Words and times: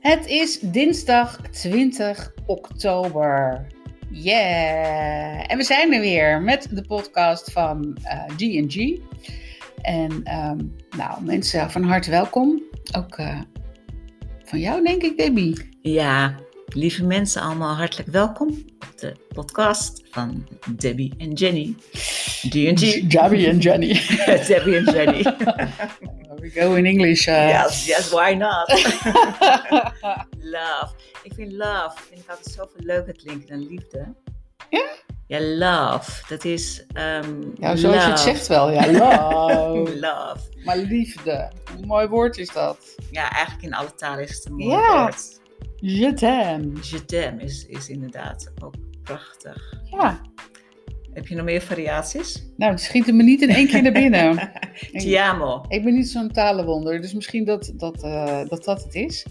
Het 0.00 0.26
is 0.26 0.60
dinsdag 0.60 1.40
20 1.50 2.32
oktober. 2.46 3.66
Yeah! 4.10 5.44
En 5.52 5.56
we 5.56 5.62
zijn 5.62 5.92
er 5.92 6.00
weer 6.00 6.42
met 6.42 6.68
de 6.70 6.82
podcast 6.82 7.52
van 7.52 7.96
uh, 8.04 8.24
G&G. 8.36 8.98
En 9.82 10.20
ehm, 10.24 10.58
nou, 10.96 11.24
mensen, 11.24 11.70
van 11.70 11.82
harte 11.82 12.10
welkom. 12.10 12.62
Ook 12.96 13.18
uh, 13.18 13.40
van 14.44 14.58
jou, 14.58 14.84
denk 14.84 15.02
ik, 15.02 15.16
Debbie. 15.18 15.68
Ja, 15.80 16.34
lieve 16.66 17.04
mensen, 17.04 17.42
allemaal 17.42 17.74
hartelijk 17.74 18.08
welkom 18.08 18.48
op 18.78 18.92
de 18.96 19.16
podcast 19.28 20.02
van 20.10 20.46
Debbie 20.76 21.14
en 21.18 21.32
Jenny. 21.32 21.74
G&G. 21.92 23.06
Debbie 23.14 23.46
en 23.46 23.58
Jenny. 23.58 24.00
Debbie 24.46 24.76
en 24.76 24.84
Jenny. 24.84 25.22
We 26.40 26.50
go 26.50 26.74
in 26.74 26.86
English. 26.86 27.28
Uh... 27.28 27.48
Yes, 27.48 27.86
yes, 27.86 28.10
why 28.10 28.34
not? 28.34 28.68
love. 30.56 30.92
Ik 31.22 31.32
vind 31.34 31.52
love, 31.52 31.92
vind 32.08 32.20
ik 32.20 32.30
altijd 32.30 32.54
zoveel 32.54 32.84
leuker 32.84 33.16
klinken 33.16 33.48
dan 33.48 33.66
liefde. 33.66 34.14
Ja? 34.70 34.86
Ja, 35.26 35.40
love. 35.40 36.22
Dat 36.28 36.44
is. 36.44 36.84
Um, 36.94 37.52
ja, 37.54 37.76
zoals 37.76 37.82
love. 37.82 37.96
je 38.06 38.10
het 38.10 38.20
zegt 38.20 38.46
wel, 38.46 38.70
ja. 38.70 38.86
Love. 38.92 39.98
love. 39.98 40.38
Maar 40.64 40.76
liefde. 40.76 41.50
Een 41.76 41.86
mooi 41.86 42.06
woord 42.06 42.38
is 42.38 42.48
dat. 42.50 42.94
Ja, 43.10 43.30
eigenlijk 43.30 43.64
in 43.66 43.74
alle 43.74 43.94
talen 43.94 44.24
is 44.24 44.34
het 44.36 44.46
een 44.46 44.54
mooi 44.54 44.70
Ja. 44.70 45.02
woord. 45.02 45.40
Je 45.76 46.12
t'aime. 46.12 46.72
Je 46.82 47.04
t'aime 47.04 47.42
is, 47.42 47.66
is 47.66 47.88
inderdaad 47.88 48.52
ook 48.62 48.74
prachtig. 49.02 49.74
Ja. 49.84 50.20
Heb 51.18 51.26
je 51.26 51.34
nog 51.34 51.44
meer 51.44 51.60
variaties? 51.60 52.46
Nou, 52.56 52.72
het 52.72 52.80
schiet 52.80 53.08
er 53.08 53.14
me 53.14 53.22
niet 53.22 53.42
in 53.42 53.48
één 53.48 53.66
keer 53.66 53.82
naar 53.82 53.92
binnen. 53.92 54.52
Ti 54.92 55.14
amo. 55.14 55.64
Ik 55.68 55.84
ben 55.84 55.94
niet 55.94 56.08
zo'n 56.08 56.30
talenwonder, 56.32 57.00
dus 57.00 57.12
misschien 57.12 57.44
dat 57.44 57.72
dat, 57.74 58.02
eh, 58.02 58.40
dat 58.48 58.64
dat 58.64 58.82
het 58.82 58.94
is. 58.94 59.26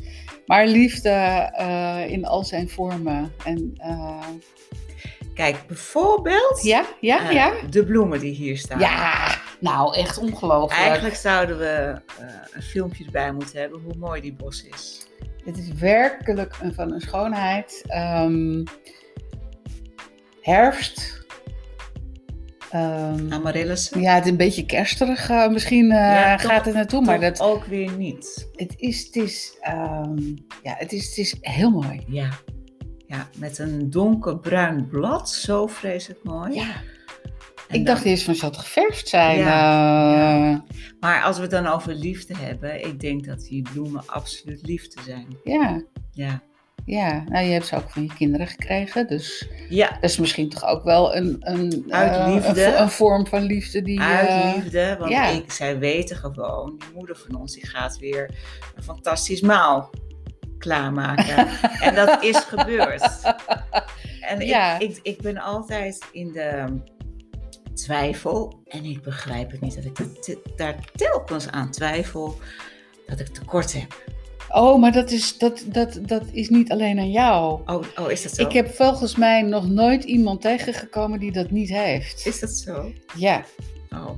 Maar 0.45 0.67
liefde 0.67 1.09
eh, 1.09 2.09
in 2.09 2.25
al 2.25 2.43
zijn 2.43 2.69
vormen. 2.69 3.31
En, 3.45 3.73
eh, 3.77 4.27
Kijk, 5.33 5.67
bijvoorbeeld 5.67 6.63
ja, 6.63 6.85
ja, 6.99 7.29
ja. 7.29 7.53
de 7.69 7.85
bloemen 7.85 8.19
die 8.19 8.33
hier 8.33 8.57
staan. 8.57 8.79
Ja, 8.79 9.35
nou 9.59 9.95
echt 9.95 10.17
ongelooflijk. 10.17 10.81
Eigenlijk 10.81 11.15
zouden 11.15 11.57
we 11.57 12.01
een 12.53 12.61
filmpje 12.61 13.05
erbij 13.05 13.31
moeten 13.31 13.59
hebben 13.59 13.79
hoe 13.79 13.95
mooi 13.97 14.21
die 14.21 14.33
bos 14.33 14.63
is. 14.63 15.07
Het 15.45 15.57
is 15.57 15.71
werkelijk 15.73 16.55
een, 16.61 16.73
van 16.73 16.93
een 16.93 17.01
schoonheid. 17.01 17.83
Ehm, 17.87 18.63
herfst. 20.41 21.25
Amaryllis. 23.29 23.91
ja, 23.99 24.13
het 24.15 24.23
is 24.25 24.31
een 24.31 24.37
beetje 24.37 24.65
kersterig. 24.65 25.29
eh, 25.29 25.47
misschien 25.49 25.91
eh, 25.91 25.97
Ja, 25.97 26.37
gaat 26.37 26.65
het 26.65 26.73
naartoe, 26.73 27.01
maar 27.01 27.19
dat, 27.19 27.41
ook 27.41 27.65
weer 27.65 27.91
niet. 27.97 28.49
het, 28.55 28.73
is, 28.77 29.05
het, 29.05 29.15
is, 29.15 29.57
ehm, 29.61 30.17
ja, 30.63 30.75
het, 30.77 30.91
is, 30.93 31.07
het 31.07 31.17
is 31.17 31.35
heel 31.41 31.69
mooi. 31.69 32.03
Ja. 32.07 32.29
ja, 33.07 33.27
met 33.37 33.57
een 33.57 33.89
donkerbruin 33.89 34.87
blad. 34.87 35.29
Zo 35.29 35.67
vreselijk 35.67 36.23
mooi. 36.23 36.53
Ja, 36.53 36.61
En 37.67 37.75
ik 37.79 37.85
dan- 37.85 37.95
dacht 37.95 38.05
eerst 38.05 38.23
van 38.23 38.35
zou 38.35 38.51
het 38.51 38.61
geverfd 38.61 39.07
zijn. 39.07 39.37
Ja, 39.37 40.51
eh, 40.51 40.59
Maar 40.99 41.21
als 41.23 41.35
we 41.35 41.41
het 41.41 41.51
dan 41.51 41.67
over 41.67 41.93
liefde 41.95 42.37
hebben, 42.37 42.85
ik 42.85 42.99
denk 42.99 43.25
dat 43.25 43.39
die 43.41 43.61
bloemen 43.73 44.03
absoluut 44.05 44.61
liefde 44.67 45.01
zijn. 45.05 45.27
ja. 45.43 45.81
Ja. 46.11 46.41
Ja, 46.87 47.23
nou 47.29 47.45
je 47.45 47.51
hebt 47.53 47.65
ze 47.67 47.75
ook 47.75 47.89
van 47.89 48.01
je 48.03 48.13
kinderen 48.13 48.47
gekregen, 48.47 49.07
dus 49.07 49.47
Ja, 49.69 49.87
dat 49.91 50.03
is 50.09 50.17
misschien 50.17 50.49
toch 50.49 50.65
ook 50.65 50.83
wel 50.83 51.15
een, 51.15 51.37
een, 51.39 51.85
Uit 51.89 52.11
eh, 52.11 52.33
een, 52.45 52.55
vo- 52.55 52.81
een 52.81 52.89
vorm 52.89 53.27
van 53.27 53.43
liefde 53.43 53.81
die... 53.81 54.01
uit 54.01 54.27
eh, 54.27 54.51
liefde. 54.55 54.95
Want 54.99 55.11
ja. 55.11 55.25
ik, 55.27 55.51
zij 55.51 55.79
weten 55.79 56.15
gewoon, 56.15 56.75
die 56.77 56.87
moeder 56.95 57.15
van 57.17 57.35
ons, 57.35 57.53
die 57.53 57.67
gaat 57.67 57.97
weer 57.97 58.29
een 58.75 58.83
fantastisch 58.83 59.41
maal 59.41 59.89
klaarmaken. 60.57 61.47
en 61.87 61.95
dat 61.95 62.23
is 62.23 62.37
gebeurd. 62.37 63.35
En 64.21 64.39
Ja. 64.45 64.79
ik, 64.79 64.89
ik, 64.89 64.99
ik 65.03 65.21
ben 65.21 65.37
altijd 65.37 66.05
in 66.11 66.31
de 66.31 66.65
twijfel. 67.73 68.61
En 68.67 68.83
ik 68.85 69.01
begrijp 69.01 69.51
het 69.51 69.61
niet 69.61 69.75
dat 69.75 69.85
ik 69.85 70.37
daar 70.55 70.75
telkens 70.95 71.49
aan 71.49 71.71
twijfel 71.71 72.37
dat 73.07 73.19
ik 73.19 73.27
tekort 73.27 73.73
heb. 73.73 74.03
Oh, 74.49 74.79
maar 74.79 74.91
dat 74.91 75.11
is, 75.11 75.37
dat, 75.37 75.63
dat, 75.67 75.99
dat 76.01 76.23
is 76.31 76.49
niet 76.49 76.71
alleen 76.71 76.99
aan 76.99 77.11
jou. 77.11 77.61
Oh, 77.65 77.83
oh 77.99 78.11
is 78.11 78.23
dat 78.23 78.31
zo? 78.31 78.41
Ik 78.41 78.51
heb 78.51 78.69
volgens 78.69 79.15
mij 79.15 79.41
nog 79.41 79.69
nooit 79.69 80.03
iemand 80.03 80.41
tegengekomen 80.41 81.19
die 81.19 81.31
dat 81.31 81.51
niet 81.51 81.69
heeft. 81.69 82.25
Is 82.25 82.39
dat 82.39 82.49
zo? 82.49 82.91
Ja, 83.15 83.43
Oh. 83.91 84.09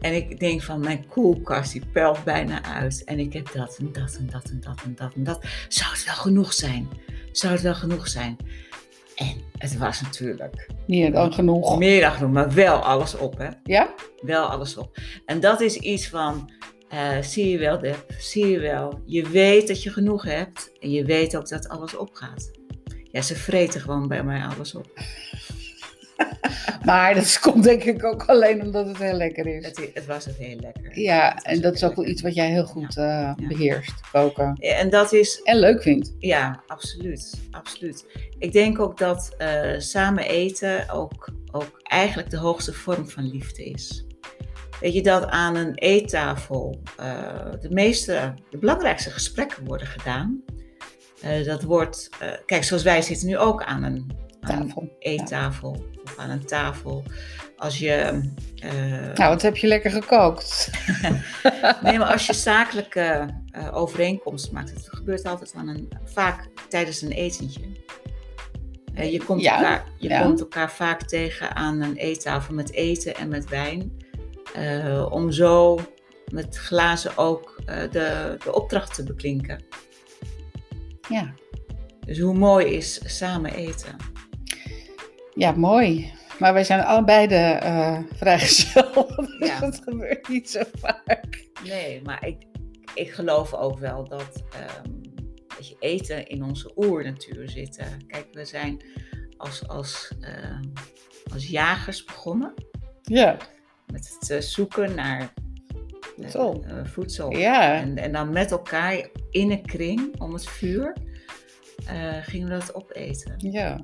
En 0.00 0.14
ik 0.14 0.40
denk 0.40 0.62
van 0.62 0.80
mijn 0.80 1.06
koelkast 1.08 1.72
die 1.72 1.82
pelt 1.92 2.24
bijna 2.24 2.64
uit. 2.64 3.04
En 3.04 3.18
ik 3.18 3.32
heb 3.32 3.52
dat 3.52 3.76
en 3.78 3.92
dat 3.92 4.16
en 4.18 4.28
dat 4.30 4.44
en 4.50 4.60
dat 4.60 4.82
en 4.84 4.94
dat 4.94 5.14
en 5.14 5.24
dat. 5.24 5.44
Zou 5.68 5.90
het 5.92 6.04
wel 6.04 6.14
genoeg 6.14 6.52
zijn? 6.52 6.88
Zou 7.32 7.52
het 7.52 7.62
wel 7.62 7.74
genoeg 7.74 8.08
zijn? 8.08 8.36
En 9.14 9.40
het 9.58 9.78
was 9.78 10.00
natuurlijk 10.00 10.68
meer 10.86 11.12
dan 11.12 11.32
genoeg. 11.32 11.78
meer 11.78 12.00
dan 12.00 12.12
genoeg, 12.12 12.32
maar 12.32 12.52
wel 12.54 12.74
alles 12.76 13.16
op 13.16 13.38
hè. 13.38 13.48
Ja? 13.64 13.94
Wel 14.20 14.46
alles 14.46 14.76
op. 14.76 14.96
En 15.26 15.40
dat 15.40 15.60
is 15.60 15.76
iets 15.76 16.08
van, 16.08 16.50
eh, 16.88 17.22
zie 17.22 17.48
je 17.48 17.58
wel 17.58 17.78
Deb, 17.78 18.04
zie 18.18 18.46
je 18.46 18.58
wel. 18.58 19.00
Je 19.04 19.28
weet 19.28 19.68
dat 19.68 19.82
je 19.82 19.90
genoeg 19.90 20.24
hebt 20.24 20.72
en 20.80 20.90
je 20.90 21.04
weet 21.04 21.36
ook 21.36 21.48
dat 21.48 21.68
alles 21.68 21.96
opgaat. 21.96 22.50
Ja, 23.10 23.22
ze 23.22 23.34
vreten 23.34 23.80
gewoon 23.80 24.08
bij 24.08 24.22
mij 24.22 24.42
alles 24.42 24.74
op. 24.74 24.86
Maar 26.84 27.14
dat 27.14 27.38
komt 27.38 27.64
denk 27.64 27.84
ik 27.84 28.04
ook 28.04 28.24
alleen 28.24 28.62
omdat 28.62 28.86
het 28.86 28.98
heel 28.98 29.16
lekker 29.16 29.46
is. 29.46 29.64
Het, 29.64 29.90
het 29.94 30.06
was 30.06 30.24
het 30.24 30.36
heel 30.36 30.56
lekker. 30.60 30.98
Ja, 30.98 31.32
Het 31.34 31.44
en 31.44 31.60
dat 31.60 31.74
is 31.74 31.84
ook 31.84 31.94
wel 31.94 32.06
iets 32.06 32.22
wat 32.22 32.34
jij 32.34 32.50
heel 32.50 32.64
goed 32.64 32.96
eh, 32.96 33.34
beheerst, 33.48 34.10
koken. 34.12 34.56
Ja, 34.60 34.74
En 34.74 34.90
dat 34.90 35.12
is 35.12 35.42
En 35.42 35.58
leuk 35.58 35.82
vindt. 35.82 36.14
Ja, 36.18 36.62
absoluut. 36.66 37.34
absoluut. 37.50 38.06
Ik 38.38 38.52
denk 38.52 38.80
ook 38.80 38.98
dat 38.98 39.34
eh, 39.38 39.78
samen 39.78 40.24
eten 40.24 40.90
ook, 40.90 41.28
ook 41.50 41.80
eigenlijk 41.82 42.30
de 42.30 42.38
hoogste 42.38 42.72
vorm 42.72 43.08
van 43.08 43.30
liefde 43.30 43.64
is. 43.64 44.06
Weet 44.80 44.92
je 44.92 45.02
dat 45.02 45.26
aan 45.26 45.56
een 45.56 45.74
eettafel 45.74 46.80
uh, 47.00 47.06
de 47.60 47.70
meeste, 47.70 48.34
de 48.50 48.58
belangrijkste 48.58 49.10
gesprekken 49.10 49.64
worden 49.64 49.86
gedaan? 49.86 50.42
Uh, 51.24 51.44
dat 51.44 51.62
wordt, 51.62 52.08
uh, 52.22 52.28
kijk, 52.46 52.64
zoals 52.64 52.82
wij 52.82 53.02
zitten 53.02 53.28
nu 53.28 53.38
ook 53.38 53.62
aan 53.62 53.82
een, 53.82 54.10
aan 54.40 54.66
Tafel, 54.66 54.82
een 54.82 54.90
eettafel 54.98 55.76
ja. 55.92 56.00
of 56.04 56.18
aan 56.18 56.30
een 56.30 56.46
tafel. 56.46 57.02
Als 57.56 57.78
je. 57.78 57.94
eh, 58.54 59.14
nou, 59.14 59.30
wat 59.30 59.42
heb 59.42 59.56
je 59.56 59.66
lekker 59.66 59.90
gekookt? 59.90 60.70
nee, 61.82 61.98
maar 61.98 62.12
als 62.12 62.26
je 62.26 62.32
zakelijke 62.32 63.28
overeenkomsten 63.72 64.54
maakt, 64.54 64.70
het 64.70 64.88
gebeurt 64.90 65.24
altijd 65.24 65.54
aan 65.56 65.68
een, 65.68 65.88
vaak 66.04 66.48
tijdens 66.68 67.02
een 67.02 67.12
etentje. 67.12 67.60
Je 68.94 69.24
komt, 69.24 69.40
ja, 69.40 69.56
elkaar, 69.56 69.84
je 69.96 70.08
ja. 70.08 70.22
komt 70.22 70.40
elkaar 70.40 70.70
vaak 70.70 71.02
tegen 71.02 71.56
aan 71.56 71.80
een 71.80 71.96
eettafel 71.96 72.54
met 72.54 72.72
eten 72.72 73.14
en 73.14 73.28
met 73.28 73.48
wijn. 73.48 73.92
Uh, 74.56 75.06
om 75.10 75.32
zo 75.32 75.78
met 76.30 76.56
glazen 76.56 77.16
ook 77.16 77.60
de, 77.66 78.36
de 78.44 78.54
opdracht 78.54 78.94
te 78.94 79.02
beklinken. 79.02 79.64
Ja. 81.08 81.34
Dus 82.06 82.18
hoe 82.18 82.34
mooi 82.34 82.66
is 82.66 83.16
samen 83.18 83.54
eten? 83.54 83.96
Ja, 85.34 85.52
mooi. 85.52 86.12
Maar 86.38 86.52
wij 86.52 86.64
zijn 86.64 86.84
allebei 86.84 87.26
de 87.26 87.60
uh, 87.62 87.98
vrijgezel. 88.14 89.06
Dus 89.38 89.48
Ja. 89.48 89.60
dat 89.60 89.80
gebeurt 89.84 90.28
niet 90.28 90.50
zo 90.50 90.62
vaak. 90.78 91.48
Nee, 91.64 92.02
maar 92.02 92.26
ik, 92.26 92.36
ik 92.94 93.10
geloof 93.10 93.54
ook 93.54 93.78
wel 93.78 94.08
dat, 94.08 94.42
um, 94.86 95.00
dat 95.56 95.68
je 95.68 95.76
eten 95.78 96.26
in 96.26 96.42
onze 96.44 96.72
oernatuur 96.76 97.48
zit. 97.48 97.82
Kijk, 98.06 98.26
we 98.32 98.44
zijn 98.44 98.82
als, 99.36 99.68
als, 99.68 100.12
uh, 100.20 100.60
als 101.32 101.46
jagers 101.48 102.04
begonnen. 102.04 102.54
Ja. 103.02 103.36
Met 103.92 104.16
het 104.18 104.30
uh, 104.30 104.40
zoeken 104.40 104.94
naar 104.94 105.32
voedsel. 106.16 106.64
voedsel. 106.84 107.36
Ja. 107.36 107.74
En, 107.74 107.96
en 107.96 108.12
dan 108.12 108.32
met 108.32 108.50
elkaar 108.50 109.08
in 109.30 109.50
een 109.50 109.66
kring 109.66 110.20
om 110.20 110.32
het 110.32 110.48
vuur 110.48 110.96
uh, 111.92 112.16
gingen 112.20 112.48
we 112.48 112.54
dat 112.54 112.74
opeten. 112.74 113.34
Ja. 113.36 113.80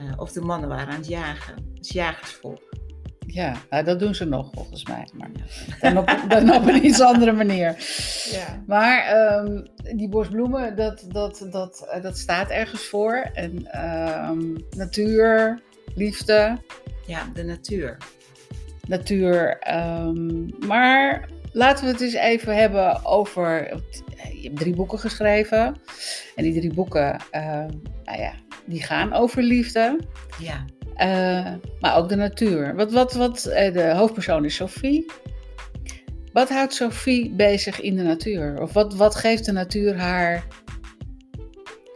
Uh, 0.00 0.12
of 0.16 0.32
de 0.32 0.40
mannen 0.40 0.68
waren 0.68 0.88
aan 0.88 0.98
het 0.98 1.08
jagen. 1.08 1.54
Het 1.74 1.88
jagersvolk. 1.88 2.74
Ja, 3.26 3.56
nou, 3.70 3.84
dat 3.84 3.98
doen 3.98 4.14
ze 4.14 4.24
nog 4.24 4.50
volgens 4.54 4.84
mij. 4.84 5.08
Maar 5.14 5.30
dan 5.80 5.98
op, 5.98 6.24
dan 6.28 6.54
op 6.54 6.66
een 6.66 6.84
iets 6.84 7.00
andere 7.00 7.32
manier. 7.32 7.76
Ja. 8.30 8.62
Maar 8.66 9.16
um, 9.44 9.66
die 9.96 10.08
bosbloemen, 10.08 10.76
dat, 10.76 11.06
dat, 11.08 11.46
dat, 11.50 11.88
uh, 11.94 12.02
dat 12.02 12.18
staat 12.18 12.50
ergens 12.50 12.86
voor. 12.86 13.30
En 13.32 13.80
um, 14.30 14.56
natuur, 14.70 15.62
liefde. 15.94 16.58
Ja, 17.06 17.30
de 17.34 17.44
natuur. 17.44 17.96
Natuur. 18.86 19.58
Um, 19.74 20.48
maar 20.66 21.28
laten 21.52 21.84
we 21.84 21.90
het 21.90 22.00
eens 22.00 22.12
even 22.12 22.56
hebben 22.56 23.04
over. 23.04 23.80
Je 24.32 24.42
hebt 24.42 24.58
drie 24.58 24.74
boeken 24.74 24.98
geschreven. 24.98 25.76
En 26.34 26.42
die 26.42 26.54
drie 26.54 26.74
boeken, 26.74 27.20
nou 28.04 28.18
ja, 28.18 28.32
die 28.64 28.82
gaan 28.82 29.12
over 29.12 29.42
liefde. 29.42 29.98
Ja. 30.38 30.64
Uh, 30.96 31.54
maar 31.80 31.96
ook 31.96 32.08
de 32.08 32.16
natuur. 32.16 32.74
Wat, 32.74 32.92
wat, 32.92 33.14
wat, 33.14 33.46
uh, 33.48 33.72
de 33.72 33.92
hoofdpersoon 33.94 34.44
is 34.44 34.54
Sophie. 34.54 35.06
Wat 36.32 36.48
houdt 36.48 36.74
Sophie 36.74 37.30
bezig 37.30 37.80
in 37.80 37.96
de 37.96 38.02
natuur? 38.02 38.60
Of 38.60 38.72
wat, 38.72 38.94
wat 38.94 39.14
geeft 39.14 39.44
de 39.44 39.52
natuur 39.52 39.96
haar 39.96 40.44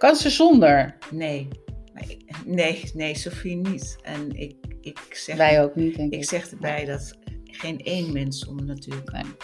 Kan 0.00 0.16
ze 0.16 0.31
zonder? 0.31 0.96
Nee. 1.10 1.48
Nee, 2.44 2.91
nee, 2.94 3.14
Sophie 3.14 3.56
niet. 3.56 3.97
En 4.02 4.31
ik, 4.31 4.56
ik, 4.81 4.99
zeg, 5.12 5.37
Wij 5.37 5.62
ook 5.62 5.75
niet, 5.75 5.97
denk 5.97 6.12
ik. 6.12 6.19
ik 6.19 6.29
zeg 6.29 6.50
erbij 6.50 6.85
dat 6.85 7.19
geen 7.44 7.79
één 7.79 8.12
mens 8.12 8.38
zonder 8.38 8.67
natuur 8.67 9.02
kan. 9.02 9.35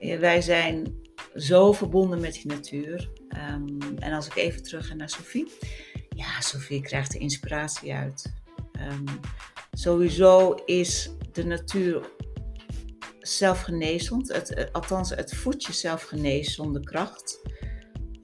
Nee. 0.00 0.18
Wij 0.18 0.40
zijn 0.40 1.02
zo 1.34 1.72
verbonden 1.72 2.20
met 2.20 2.32
die 2.32 2.46
natuur. 2.46 3.10
Ehm, 3.28 3.66
en 3.98 4.12
als 4.12 4.26
ik 4.26 4.36
even 4.36 4.62
terug 4.62 4.86
ga 4.86 4.94
naar 4.94 5.08
Sophie. 5.08 5.52
Ja, 6.08 6.40
Sophie 6.40 6.80
krijgt 6.80 7.14
er 7.14 7.20
inspiratie 7.20 7.94
uit. 7.94 8.32
Ehm, 8.72 9.06
sowieso 9.72 10.54
is 10.54 11.10
de 11.32 11.44
natuur 11.44 12.10
zelfgenezend. 13.20 14.32
Het, 14.32 14.54
eh, 14.54 14.64
althans, 14.72 15.10
het 15.10 15.34
voedt 15.34 15.64
jezelf 15.64 16.02
geneest 16.02 16.54
zonder 16.54 16.82
kracht. 16.82 17.40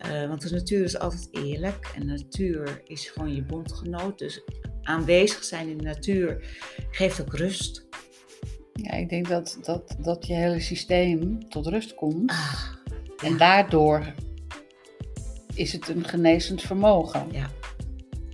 Eh, 0.00 0.28
want 0.28 0.42
de 0.42 0.50
natuur 0.54 0.84
is 0.84 0.98
altijd 0.98 1.28
eerlijk. 1.30 1.92
En 1.94 2.00
de 2.00 2.06
natuur 2.06 2.82
is 2.86 3.08
gewoon 3.08 3.34
je 3.34 3.42
bondgenoot. 3.42 4.18
Dus 4.18 4.42
aanwezig 4.82 5.44
zijn 5.44 5.68
in 5.68 5.78
de 5.78 5.84
natuur 5.84 6.56
geeft 6.90 7.20
ook 7.20 7.36
rust. 7.36 7.86
Ja, 8.72 8.92
ik 8.92 9.08
denk 9.08 9.28
dat, 9.28 9.58
dat, 9.62 9.96
dat 9.98 10.26
je 10.26 10.34
hele 10.34 10.60
systeem 10.60 11.48
tot 11.48 11.66
rust 11.66 11.94
komt. 11.94 12.30
Ah, 12.30 12.64
En 13.24 13.36
daardoor 13.36 14.12
is 15.54 15.72
het 15.72 15.88
een 15.88 16.04
genezend 16.04 16.62
vermogen. 16.62 17.26
ja. 17.32 17.50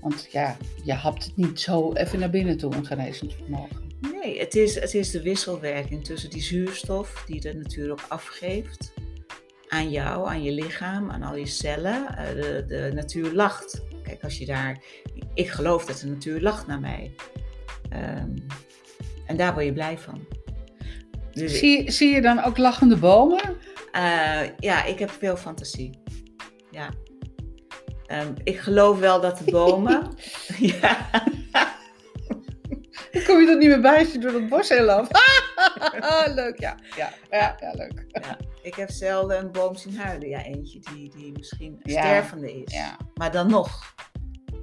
Want 0.00 0.28
ja, 0.30 0.56
je 0.84 0.92
hapt 0.92 1.24
het 1.24 1.36
niet 1.36 1.60
zo 1.60 1.92
even 1.92 2.18
naar 2.18 2.30
binnen 2.30 2.56
toe, 2.56 2.74
een 2.74 2.86
genezend 2.86 3.34
vermogen. 3.34 3.84
Nee, 4.12 4.38
het 4.38 4.54
is, 4.54 4.74
het 4.74 4.94
is 4.94 5.10
de 5.10 5.22
wisselwerking 5.22 6.04
tussen 6.04 6.30
die 6.30 6.42
zuurstof 6.42 7.24
die 7.26 7.40
de 7.40 7.54
natuur 7.54 7.90
ook 7.90 8.04
afgeeft 8.08 8.92
aan 9.76 9.90
jou, 9.90 10.28
aan 10.28 10.42
je 10.42 10.52
lichaam, 10.52 11.10
aan 11.10 11.22
al 11.22 11.36
je 11.36 11.46
cellen. 11.46 12.16
Eh, 12.16 12.34
De, 12.34 12.64
de 12.66 12.90
natuur 12.94 13.32
lacht. 13.32 13.82
Kijk, 14.02 14.22
als 14.24 14.38
je 14.38 14.46
daar. 14.46 14.78
Ik 15.34 15.48
geloof 15.50 15.84
dat 15.84 15.98
de 16.00 16.06
natuur 16.06 16.40
lacht 16.40 16.66
naar 16.66 16.80
mij. 16.80 17.14
Ehm, 17.90 18.36
en 19.26 19.36
daar 19.36 19.52
word 19.52 19.64
je 19.64 19.72
blij 19.72 19.98
van. 19.98 20.26
Dus, 21.32 21.58
Zie, 21.58 21.90
zie 21.90 22.14
je 22.14 22.20
dan 22.20 22.42
ook 22.44 22.56
lachende 22.58 22.96
bomen? 22.96 23.40
eh, 23.92 24.40
ja, 24.58 24.84
ik 24.84 24.98
heb 24.98 25.10
veel 25.10 25.36
fantasie. 25.36 25.98
Ja. 26.70 26.88
Ehm, 28.06 28.32
ik 28.44 28.58
geloof 28.58 28.98
wel 28.98 29.20
dat 29.20 29.38
de 29.38 29.50
bomen. 29.50 30.10
ja. 30.58 31.08
Dan 33.12 33.24
kom 33.24 33.40
je 33.40 33.48
er 33.50 33.56
niet 33.56 33.68
meer 33.68 33.80
bij 33.80 33.98
als 33.98 34.12
je 34.12 34.18
door 34.18 34.32
het 34.32 34.48
bos 34.48 34.68
heen 34.68 34.82
loopt. 34.84 35.18
leuk, 36.34 36.60
ja. 36.60 36.74
Ja, 36.96 37.12
ja, 37.30 37.56
ja 37.60 37.72
leuk. 37.74 38.04
Ja, 38.08 38.36
ik 38.66 38.74
heb 38.74 38.90
zelden 38.90 39.38
een 39.38 39.52
boom 39.52 39.76
zien 39.76 39.96
huilen. 39.96 40.28
Ja, 40.28 40.44
eentje 40.44 40.80
die, 40.94 41.12
die 41.16 41.32
misschien 41.32 41.80
Ja, 41.82 42.00
stervende 42.02 42.52
is. 42.62 42.74
Ja. 42.74 42.96
Maar 43.14 43.32
dan 43.32 43.50
nog 43.50 43.94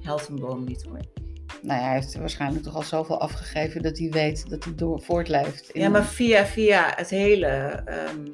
helpt 0.02 0.28
een 0.28 0.40
boom 0.40 0.64
niet 0.64 0.84
hoor. 0.84 1.00
Nou 1.62 1.80
ja, 1.80 1.86
hij 1.86 1.94
heeft 1.96 2.16
waarschijnlijk 2.18 2.64
toch 2.64 2.76
al 2.76 2.82
zoveel 2.82 3.20
afgegeven 3.20 3.82
dat 3.82 3.98
hij 3.98 4.10
weet 4.10 4.50
dat 4.50 4.64
hij 4.64 4.76
door 4.76 5.02
voortleeft. 5.02 5.70
in- 5.70 5.82
Ja, 5.82 5.90
maar 5.90 6.06
via, 6.06 6.46
via 6.46 6.94
het 6.96 7.10
hele 7.10 7.48
ehm, 7.86 8.28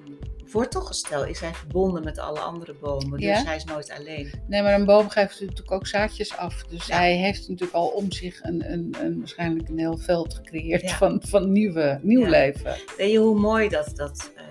wortelgestel 0.52 1.26
is 1.26 1.40
hij 1.40 1.54
verbonden 1.54 2.04
met 2.04 2.20
alle 2.20 2.40
andere 2.40 2.74
bomen. 2.82 3.20
Dus 3.20 3.22
Ja? 3.30 3.44
hij 3.44 3.56
is 3.56 3.64
nooit 3.64 3.92
alleen. 4.00 4.32
Nee, 4.48 4.62
maar 4.62 4.74
een 4.74 4.86
boom 4.86 5.10
geeft 5.10 5.40
natuurlijk 5.42 5.72
ook 5.72 5.88
zaadjes 5.88 6.38
af. 6.38 6.64
Dus 6.64 6.86
Ja. 6.86 6.96
hij 6.98 7.16
heeft 7.16 7.48
natuurlijk 7.48 7.72
al 7.78 7.88
om 7.88 8.12
zich 8.12 8.44
een, 8.44 8.72
een, 8.72 8.96
een, 9.02 9.18
waarschijnlijk 9.18 9.70
een 9.70 9.80
heel 9.80 9.98
veld 9.98 10.34
gecreëerd 10.34 10.82
Ja. 10.82 10.98
van, 10.98 11.22
van 11.28 11.52
nieuwe, 11.52 12.00
nieuw 12.02 12.26
leven. 12.26 12.76
Weet 12.98 13.12
je 13.12 13.18
hoe 13.18 13.40
mooi 13.40 13.70
dat, 13.70 13.92
dat 13.96 14.32
eh, 14.36 14.44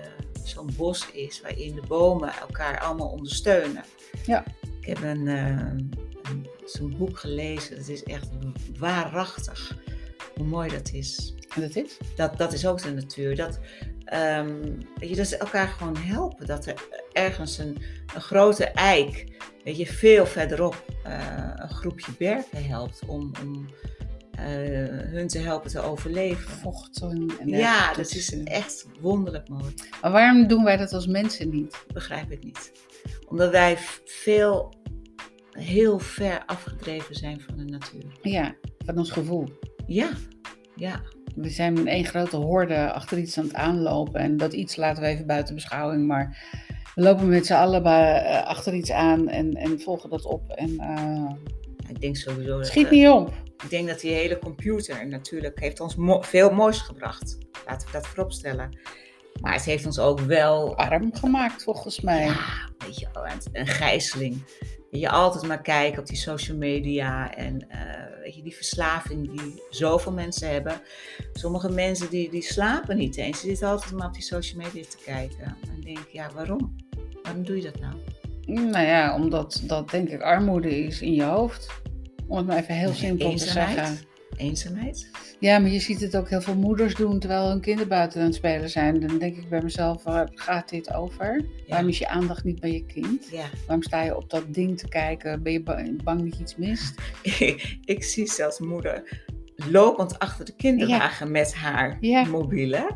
zo'n 0.49 0.69
bos 0.77 1.11
is 1.11 1.41
waarin 1.41 1.75
de 1.75 1.87
bomen 1.87 2.33
elkaar 2.33 2.79
allemaal 2.79 3.09
ondersteunen? 3.09 3.83
Ja. 4.25 4.43
Ik 4.79 4.85
heb 4.85 5.03
een, 5.03 5.27
eh, 5.27 5.47
een, 6.31 6.47
zo'n 6.65 6.95
boek 6.97 7.19
gelezen. 7.19 7.77
Het 7.77 7.89
is 7.89 8.03
echt 8.03 8.29
waarachtig 8.77 9.77
hoe 10.35 10.47
mooi 10.47 10.69
dat 10.69 10.91
is. 10.93 11.33
En 11.55 11.61
dat 11.61 11.75
is? 11.75 11.97
dat, 12.15 12.37
dat 12.37 12.53
is 12.53 12.67
ook 12.67 12.81
de 12.81 12.91
natuur. 12.93 13.35
Dat, 13.35 13.59
ehm, 14.05 14.61
weet 14.95 15.09
je, 15.09 15.15
dat 15.15 15.27
ze 15.27 15.37
elkaar 15.37 15.67
gewoon 15.67 15.97
helpen. 15.97 16.45
Dat 16.45 16.65
er 16.65 16.73
ergens 17.11 17.57
een, 17.57 17.77
een 18.15 18.21
grote 18.21 18.65
eik, 18.65 19.25
weet 19.63 19.77
je, 19.77 19.85
veel 19.85 20.25
verderop 20.25 20.85
eh, 21.03 21.51
een 21.55 21.69
groepje 21.69 22.11
berken 22.17 22.65
helpt 22.65 23.01
om, 23.07 23.31
om 23.43 23.69
hun 24.39 25.27
te 25.27 25.39
helpen 25.39 25.69
te 25.69 25.79
overleven. 25.79 26.49
Vocht 26.49 27.01
en, 27.01 27.31
Ja, 27.45 27.93
dat 27.93 28.11
is 28.11 28.43
echt 28.43 28.87
wonderlijk 28.99 29.49
mooi. 29.49 29.73
Maar 30.01 30.11
waarom 30.11 30.47
doen 30.47 30.63
wij 30.63 30.77
dat 30.77 30.93
als 30.93 31.07
mensen 31.07 31.49
niet? 31.49 31.85
Begrijp 31.93 32.31
ik 32.31 32.43
niet. 32.43 32.71
Omdat 33.27 33.51
wij 33.51 33.77
veel, 34.05 34.73
heel 35.51 35.99
ver 35.99 36.43
afgedreven 36.45 37.15
zijn 37.15 37.41
van 37.41 37.57
de 37.57 37.63
natuur. 37.63 38.05
Ja, 38.21 38.55
van 38.85 38.97
ons 38.97 39.11
gevoel. 39.11 39.45
Ja, 39.87 40.09
ja, 40.75 41.01
We 41.35 41.49
zijn 41.49 41.73
met 41.73 41.85
één 41.85 42.05
grote 42.05 42.37
horde 42.37 42.91
achter 42.91 43.17
iets 43.17 43.37
aan 43.37 43.43
het 43.43 43.53
aanlopen. 43.53 44.19
En 44.19 44.37
dat 44.37 44.53
iets 44.53 44.75
laten 44.75 45.03
we 45.03 45.09
even 45.09 45.25
buiten 45.25 45.55
beschouwing. 45.55 46.07
Maar 46.07 46.37
we 46.95 47.01
lopen 47.01 47.27
met 47.27 47.45
z'n 47.45 47.53
allen 47.53 47.83
eh, 47.83 48.45
achter 48.47 48.73
iets 48.73 48.91
aan 48.91 49.27
en, 49.27 49.53
en 49.53 49.79
volgen 49.79 50.09
dat 50.09 50.25
op. 50.25 50.49
En 50.49 50.79
eh, 50.79 51.31
ik 51.87 52.01
denk 52.01 52.15
sowieso 52.15 52.63
schiet 52.63 52.85
eh, 52.85 52.91
niet 52.91 53.07
op. 53.07 53.33
Ik 53.63 53.69
denk 53.69 53.87
dat 53.87 53.99
die 53.99 54.11
hele 54.13 54.39
computer 54.39 55.07
natuurlijk 55.07 55.59
heeft 55.59 55.79
ons 55.79 55.95
mo- 55.95 56.21
veel 56.21 56.49
moois 56.51 56.79
gebracht. 56.79 57.37
Laten 57.65 57.87
we 57.87 57.93
dat 57.93 58.07
vooropstellen. 58.07 58.77
Maar 59.41 59.53
het 59.53 59.63
heeft 59.63 59.85
ons 59.85 59.99
ook 59.99 60.19
wel, 60.19 60.75
Arm 60.77 61.15
gemaakt 61.15 61.63
volgens 61.63 62.01
mij. 62.01 62.25
ja, 62.25 62.69
weet 62.77 62.99
je, 62.99 63.07
wel, 63.13 63.25
een- 63.53 63.67
gijzeling. 63.67 64.43
Je 64.91 65.09
altijd 65.09 65.47
maar 65.47 65.61
kijken 65.61 65.99
op 65.99 66.05
die 66.07 66.17
social 66.17 66.57
media 66.57 67.33
en 67.35 67.69
eh, 67.69 68.21
weet 68.23 68.35
je, 68.35 68.41
die 68.41 68.55
verslaving 68.55 69.37
die 69.41 69.63
zoveel 69.69 70.11
mensen 70.11 70.49
hebben. 70.51 70.81
Sommige 71.33 71.69
mensen 71.71 72.09
die, 72.09 72.29
die 72.29 72.41
slapen 72.41 72.97
niet 72.97 73.17
eens. 73.17 73.41
Die 73.41 73.49
zitten 73.49 73.67
altijd 73.67 73.91
maar 73.93 74.07
op 74.07 74.13
die 74.13 74.23
social 74.23 74.61
media 74.61 74.83
te 74.89 74.97
kijken. 75.05 75.55
En 75.75 75.81
denk 75.81 76.07
ja, 76.11 76.29
waarom? 76.33 76.75
Waarom 77.23 77.43
doe 77.45 77.55
je 77.55 77.61
dat 77.71 77.79
nou? 77.79 77.93
Nou 78.45 78.85
ja, 78.85 79.15
omdat 79.15 79.61
dat 79.65 79.89
denk 79.89 80.09
ik 80.09 80.21
armoede 80.21 80.83
is 80.83 81.01
in 81.01 81.13
je 81.13 81.23
hoofd. 81.23 81.67
Om 82.29 82.37
het 82.37 82.47
maar 82.47 82.57
even 82.57 82.75
heel 82.75 82.93
simpel 82.93 83.35
te 83.35 83.47
zeggen. 83.49 83.97
Eenzaamheid? 84.37 85.09
Ja, 85.39 85.59
maar 85.59 85.69
je 85.69 85.79
ziet 85.79 86.01
het 86.01 86.17
ook 86.17 86.29
heel 86.29 86.41
veel 86.41 86.55
moeders 86.55 86.95
doen 86.95 87.19
terwijl 87.19 87.49
hun 87.49 87.61
kinderen 87.61 87.89
buiten 87.89 88.19
aan 88.19 88.25
het 88.25 88.35
spelen 88.35 88.69
zijn. 88.69 88.99
Dan 88.99 89.17
denk 89.17 89.37
ik 89.37 89.49
bij 89.49 89.61
mezelf, 89.61 90.03
waar 90.03 90.29
gaat 90.33 90.69
dit 90.69 90.93
over? 90.93 91.45
Waarom 91.67 91.87
is 91.87 91.97
je 91.97 92.07
aandacht 92.07 92.43
niet 92.43 92.59
bij 92.59 92.71
je 92.71 92.85
kind? 92.85 93.29
Ja. 93.31 93.45
Waarom 93.65 93.83
sta 93.83 94.03
je 94.03 94.15
op 94.15 94.29
dat 94.29 94.53
ding 94.53 94.77
te 94.77 94.87
kijken? 94.87 95.43
Ben 95.43 95.51
je 95.51 95.63
ba- 95.63 95.85
bang 96.03 96.21
dat 96.21 96.35
je 96.35 96.41
iets 96.41 96.55
mist? 96.55 96.93
ik 97.95 98.03
zie 98.03 98.31
zelfs 98.31 98.59
moeder 98.59 99.23
lopend 99.55 100.19
achter 100.19 100.45
de 100.45 100.55
kinderwagen 100.55 101.31
met 101.31 101.53
haar 101.53 101.97
mobiele. 102.29 102.89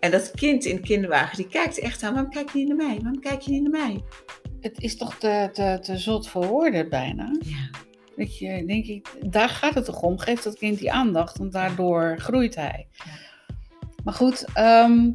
En 0.00 0.10
dat 0.10 0.30
kind 0.30 0.64
in 0.64 0.76
de 0.76 0.82
kinderwagen, 0.82 1.36
die 1.36 1.48
kijkt 1.48 1.78
echt 1.78 2.02
aan, 2.02 2.14
waarom 2.14 2.30
kijk 2.30 2.50
je 2.50 2.58
niet 2.58 2.68
naar 2.68 2.76
mij? 2.76 2.98
Waarom 3.02 3.20
kijk 3.20 3.40
je 3.40 3.50
niet 3.50 3.62
naar 3.62 3.86
mij? 3.86 4.00
Het 4.60 4.80
is 4.82 4.96
toch 4.96 5.14
te, 5.14 5.48
te, 5.52 5.78
te 5.82 5.96
zot 5.96 6.28
voor 6.28 6.46
woorden 6.46 6.88
bijna. 6.88 7.36
Ja, 7.40 7.70
Dat 8.18 8.38
je, 8.38 8.64
denk 8.66 8.84
ik, 8.86 9.08
daar 9.32 9.48
gaat 9.48 9.74
het 9.74 9.84
toch 9.84 10.02
om. 10.02 10.18
Geef 10.18 10.42
dat 10.42 10.58
kind 10.58 10.78
die 10.78 10.92
aandacht, 10.92 11.38
want 11.38 11.52
daardoor 11.52 12.14
groeit 12.18 12.54
hij. 12.54 12.86
Ja. 12.92 13.04
Maar 14.04 14.14
goed, 14.14 14.44
ehm, 14.54 15.10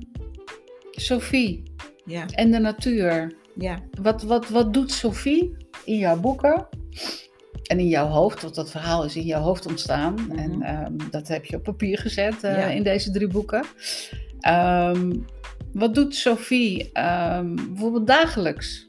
Sophie 0.92 1.64
ja, 2.06 2.26
en 2.26 2.52
de 2.52 2.60
natuur. 2.60 3.34
ja. 3.56 3.80
Wat, 4.02 4.24
wat, 4.24 4.50
wat 4.50 4.74
doet 4.74 4.92
Sophie 4.92 5.58
in 5.86 5.98
jouw 5.98 6.20
boeken 6.20 6.68
en 7.64 7.80
in 7.80 7.88
jouw 7.88 8.08
hoofd? 8.08 8.42
Want 8.42 8.56
dat 8.56 8.72
verhaal 8.72 9.04
is 9.06 9.16
in 9.16 9.24
jouw 9.26 9.42
hoofd 9.42 9.66
ontstaan. 9.66 10.14
Mhm. 10.14 10.38
En 10.38 10.62
ehm, 10.62 10.98
dat 11.12 11.28
heb 11.28 11.46
je 11.46 11.56
op 11.56 11.64
papier 11.64 11.98
gezet 11.98 12.44
eh, 12.44 12.58
Ja. 12.58 12.66
in 12.66 12.84
deze 12.84 13.12
drie 13.12 13.28
boeken. 13.28 13.64
Ehm, 14.40 15.14
wat 15.74 15.96
doet 15.96 16.16
Sophie 16.16 16.90
bijvoorbeeld 16.94 18.08
dagelijks? 18.08 18.86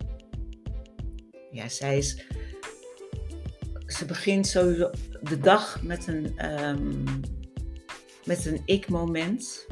Ja, 1.50 1.68
zij 1.68 1.97
is. 1.99 2.25
Ze 3.87 4.05
begint 4.05 4.47
sowieso 4.47 4.91
de 5.23 5.38
dag 5.38 5.83
met 5.83 6.07
een, 6.07 6.33
ehm, 6.37 7.05
met 8.25 8.47
een 8.47 8.62
ik-moment. 8.64 9.67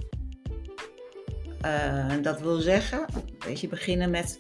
Eh, 1.61 2.14
dat 2.23 2.40
wil 2.40 2.61
zeggen, 2.61 3.07
weet 3.38 3.61
je, 3.61 3.69
beginnen 3.69 4.11
met 4.11 4.38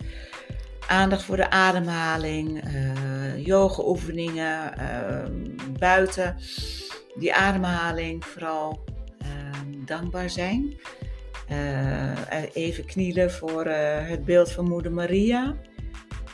aandacht 0.88 1.22
voor 1.22 1.36
de 1.36 1.50
ademhaling, 1.50 2.62
eh 2.64 3.46
yoga-oefeningen, 3.46 4.78
ehm, 4.78 5.32
buiten. 5.78 6.36
Die 7.18 7.34
ademhaling 7.34 8.24
vooral 8.24 8.84
ehm, 9.18 9.84
dankbaar 9.84 10.30
zijn. 10.30 10.80
Eh, 11.48 12.42
even 12.52 12.84
knielen 12.84 13.30
voor 13.32 13.66
het 13.66 14.24
beeld 14.24 14.52
van 14.52 14.68
Moeder 14.68 14.92
Maria 14.92 15.56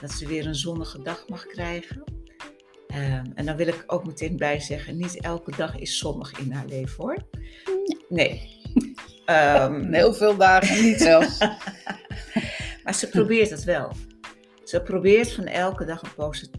dat 0.00 0.12
ze 0.12 0.26
weer 0.26 0.47
een 0.47 0.54
zonnige 0.54 1.02
dag 1.02 1.28
mag 1.28 1.47
krijgen. 1.47 2.17
Ehm, 2.99 3.25
en 3.35 3.47
dan 3.47 3.57
wil 3.57 3.67
ik 3.67 3.85
ook 3.87 4.07
meteen 4.07 4.37
bij 4.37 4.61
zeggen, 4.61 4.97
niet 4.97 5.21
elke 5.21 5.57
dag 5.57 5.76
is 5.78 5.99
zonnig 5.99 6.38
in 6.38 6.52
haar 6.52 6.67
leven 6.67 7.05
hoor. 7.05 7.17
Nee. 8.09 8.57
Ehm, 9.25 9.93
Heel 9.93 10.14
veel 10.14 10.37
dagen, 10.37 10.85
niet 10.85 11.00
zelfs. 11.00 11.38
maar 12.85 12.95
ze 12.95 13.09
probeert 13.09 13.50
het 13.50 13.64
wel. 13.64 13.93
Ze 14.64 14.83
probeert 14.83 15.33
van 15.33 15.47
elke 15.47 15.85
dag 15.85 16.02
een 16.02 16.14
posi- 16.17 16.50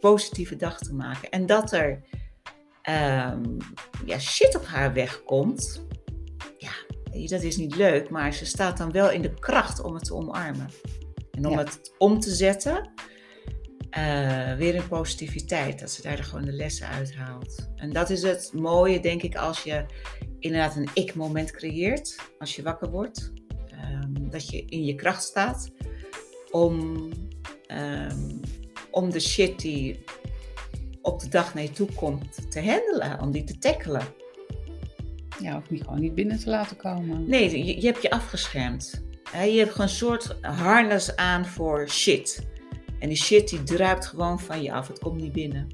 positieve 0.00 0.56
dag 0.56 0.78
te 0.78 0.94
maken. 0.94 1.30
En 1.30 1.46
dat 1.46 1.72
er 1.72 2.02
ehm, 2.82 3.42
ja, 4.06 4.18
shit 4.18 4.56
op 4.56 4.64
haar 4.66 4.92
weg 4.92 5.22
komt, 5.24 5.86
ja, 6.58 6.72
dat 7.26 7.42
is 7.42 7.56
niet 7.56 7.76
leuk, 7.76 8.10
maar 8.10 8.32
ze 8.34 8.46
staat 8.46 8.76
dan 8.78 8.92
wel 8.92 9.10
in 9.10 9.22
de 9.22 9.34
kracht 9.34 9.82
om 9.82 9.94
het 9.94 10.04
te 10.04 10.14
omarmen. 10.14 10.68
En 11.30 11.46
om 11.46 11.52
Ja. 11.52 11.58
het 11.58 11.94
om 11.98 12.20
te 12.20 12.30
zetten, 12.34 12.90
eh, 13.94 14.54
weer 14.54 14.74
in 14.74 14.88
positiviteit. 14.88 15.80
Dat 15.80 15.90
ze 15.90 16.02
daar 16.02 16.24
gewoon 16.24 16.44
de 16.44 16.52
lessen 16.52 16.88
uithaalt. 16.88 17.70
En 17.76 17.92
dat 17.92 18.10
is 18.10 18.22
het 18.22 18.50
mooie, 18.52 19.00
denk 19.00 19.22
ik, 19.22 19.36
als 19.36 19.62
je 19.62 19.84
inderdaad 20.38 20.76
een 20.76 20.88
ik-moment 20.94 21.50
creëert. 21.50 22.16
Als 22.38 22.56
je 22.56 22.62
wakker 22.62 22.90
wordt. 22.90 23.32
ehm, 23.70 24.28
dat 24.30 24.48
je 24.50 24.64
in 24.64 24.84
je 24.84 24.94
kracht 24.94 25.22
staat. 25.22 25.70
Om, 26.50 27.08
ehm, 27.66 28.30
om 28.90 29.10
de 29.10 29.20
shit 29.20 29.60
die 29.60 30.04
op 31.02 31.20
de 31.20 31.28
dag 31.28 31.54
naar 31.54 31.62
je 31.62 31.70
toe 31.70 31.88
komt 31.94 32.50
te 32.50 32.62
handelen. 32.62 33.20
Om 33.20 33.30
die 33.30 33.44
te 33.44 33.58
tackelen. 33.58 34.02
Ja, 35.40 35.56
of 35.56 35.70
niet 35.70 35.82
gewoon 35.82 36.00
niet 36.00 36.14
binnen 36.14 36.38
te 36.38 36.50
laten 36.50 36.76
komen. 36.76 37.28
Nee, 37.28 37.64
je, 37.64 37.80
je 37.80 37.86
hebt 37.86 38.02
je 38.02 38.10
afgeschermd. 38.10 39.04
Hè, 39.30 39.42
je 39.42 39.58
hebt 39.58 39.70
gewoon 39.70 39.86
een 39.86 39.92
soort 39.92 40.36
harnas 40.40 41.16
aan 41.16 41.46
voor 41.46 41.88
shit. 41.88 42.52
En 43.04 43.10
die 43.10 43.18
shit 43.18 43.48
die 43.48 43.62
druipt 43.62 44.06
gewoon 44.06 44.40
van 44.40 44.62
je 44.62 44.72
af. 44.72 44.88
Het 44.88 44.98
komt 44.98 45.20
niet 45.20 45.32
binnen. 45.32 45.68